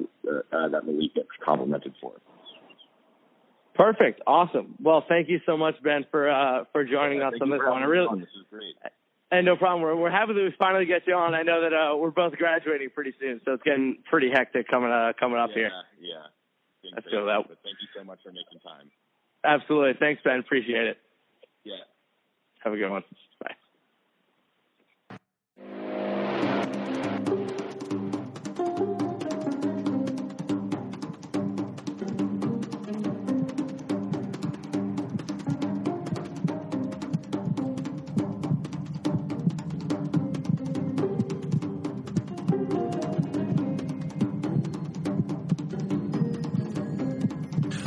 uh, 0.52 0.68
that 0.68 0.86
Malik 0.86 1.14
gets 1.14 1.28
complimented 1.44 1.94
for. 2.00 2.12
Perfect, 3.74 4.20
awesome. 4.26 4.74
Well, 4.82 5.04
thank 5.08 5.28
you 5.28 5.40
so 5.46 5.56
much, 5.56 5.74
Ben, 5.82 6.04
for 6.10 6.30
uh, 6.30 6.64
for 6.72 6.84
joining 6.84 7.18
yeah, 7.18 7.28
us 7.28 7.34
on 7.40 7.50
this 7.50 7.60
one. 7.62 7.82
I 7.82 7.86
really, 7.86 8.08
on. 8.08 8.20
this 8.20 8.28
is 8.28 8.46
great. 8.50 8.74
And 9.30 9.46
no 9.46 9.56
problem. 9.56 9.82
We're 9.82 9.94
we're 9.94 10.10
happy 10.10 10.32
that 10.34 10.42
we 10.42 10.52
finally 10.58 10.86
get 10.86 11.06
you 11.06 11.14
on. 11.14 11.34
I 11.34 11.42
know 11.42 11.62
that 11.62 11.72
uh, 11.72 11.96
we're 11.96 12.10
both 12.10 12.32
graduating 12.32 12.90
pretty 12.90 13.14
soon, 13.20 13.40
so 13.44 13.52
it's 13.52 13.62
getting 13.62 14.02
pretty 14.10 14.28
hectic 14.28 14.66
coming 14.68 14.90
uh, 14.90 15.12
coming 15.18 15.38
up 15.38 15.50
yeah, 15.50 15.54
here. 15.54 15.70
Yeah, 16.00 16.14
yeah. 16.82 16.90
Let's 16.94 17.06
go 17.06 17.26
that. 17.26 17.46
But 17.46 17.58
thank 17.62 17.76
you 17.80 17.88
so 17.96 18.02
much 18.02 18.18
for 18.24 18.30
making 18.30 18.58
time. 18.60 18.90
Absolutely. 19.44 19.94
Thanks, 20.00 20.20
Ben. 20.24 20.40
Appreciate 20.40 20.86
it. 20.86 20.98
Yeah. 21.64 21.76
Have 22.64 22.72
a 22.72 22.76
good 22.76 22.90
one. 22.90 23.04
Bye. 23.40 23.54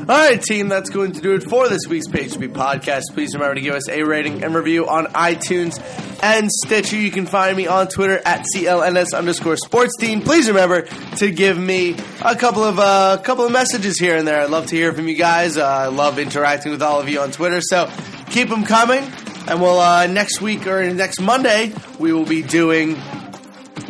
All 0.04 0.18
right, 0.18 0.42
team, 0.42 0.68
that's 0.68 0.90
going 0.90 1.14
to 1.14 1.22
do 1.22 1.34
it 1.36 1.44
for 1.44 1.70
this 1.70 1.88
week's 1.88 2.10
Page 2.10 2.32
Speed 2.32 2.54
podcast. 2.54 3.04
Please 3.14 3.34
remember 3.36 3.56
to 3.56 3.62
give 3.62 3.74
us 3.74 3.88
a 3.88 4.04
rating 4.04 4.44
and 4.44 4.54
review 4.54 4.86
on 4.86 5.06
iTunes 5.06 5.80
and 6.22 6.52
Stitcher. 6.52 6.98
You 6.98 7.10
can 7.10 7.26
find 7.26 7.56
me 7.56 7.68
on 7.68 7.88
Twitter 7.88 8.20
at 8.26 8.46
CLNS 8.54 9.14
underscore 9.18 9.56
sports 9.56 9.96
team. 9.96 10.20
Please 10.20 10.50
remember 10.50 10.82
to 11.20 11.32
give 11.32 11.58
me 11.58 11.96
a 12.22 12.36
couple 12.36 12.66
of 12.66 12.80
uh, 12.80 13.18
couple 13.24 13.46
of 13.46 13.54
messages 13.54 13.98
here 13.98 14.18
and 14.18 14.28
there. 14.28 14.42
I'd 14.42 14.50
love 14.50 14.66
to 14.68 14.76
hear 14.76 14.92
from 14.92 15.08
you 15.08 15.16
guys. 15.16 15.56
Uh, 15.56 15.66
I 15.66 15.88
love 15.88 16.20
interacting 16.20 16.74
with 16.74 16.82
all 16.82 17.00
of 17.00 17.08
you 17.08 17.22
on 17.22 17.32
Twitter, 17.32 17.62
so 17.62 17.90
keep 18.30 18.50
them 18.50 18.66
coming. 18.66 19.10
And 19.48 19.62
we'll 19.62 19.80
uh, 19.80 20.08
next 20.08 20.42
week 20.42 20.68
or 20.68 20.84
next 20.94 21.22
Monday 21.22 21.74
we 21.98 22.12
will 22.12 22.26
be 22.26 22.42
doing 22.42 22.98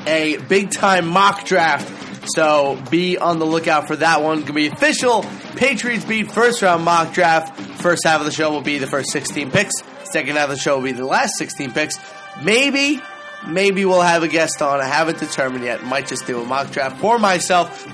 a 0.06 0.38
big 0.48 0.70
time 0.70 1.08
mock 1.08 1.46
draft. 1.46 1.92
So 2.36 2.80
be 2.92 3.18
on 3.18 3.40
the 3.40 3.46
lookout 3.46 3.88
for 3.88 3.96
that 3.96 4.22
one. 4.22 4.38
It's 4.38 4.48
Gonna 4.48 4.54
be 4.54 4.68
official 4.68 5.26
Patriots 5.56 6.06
beat 6.06 6.32
first 6.32 6.62
round 6.62 6.84
mock 6.84 7.14
draft. 7.14 7.60
First 7.82 8.04
half 8.06 8.20
of 8.20 8.26
the 8.26 8.32
show 8.32 8.52
will 8.52 8.62
be 8.62 8.78
the 8.78 8.88
first 8.88 9.12
16 9.12 9.52
picks. 9.52 9.74
Second 10.04 10.36
half 10.36 10.50
of 10.50 10.56
the 10.56 10.62
show 10.62 10.78
will 10.78 10.84
be 10.84 10.92
the 10.92 11.06
last 11.06 11.38
16 11.38 11.72
picks. 11.72 11.98
Maybe, 12.42 13.02
maybe 13.48 13.86
we'll 13.86 14.02
have 14.02 14.24
a 14.24 14.28
guest 14.28 14.62
on. 14.62 14.80
I 14.80 14.86
haven't 14.86 15.20
determined 15.20 15.64
yet. 15.64 15.84
Might 15.84 16.08
just 16.08 16.26
do 16.28 16.42
a 16.42 16.46
mock 16.46 16.72
draft 16.72 17.00
for 17.00 17.20
myself. 17.20 17.88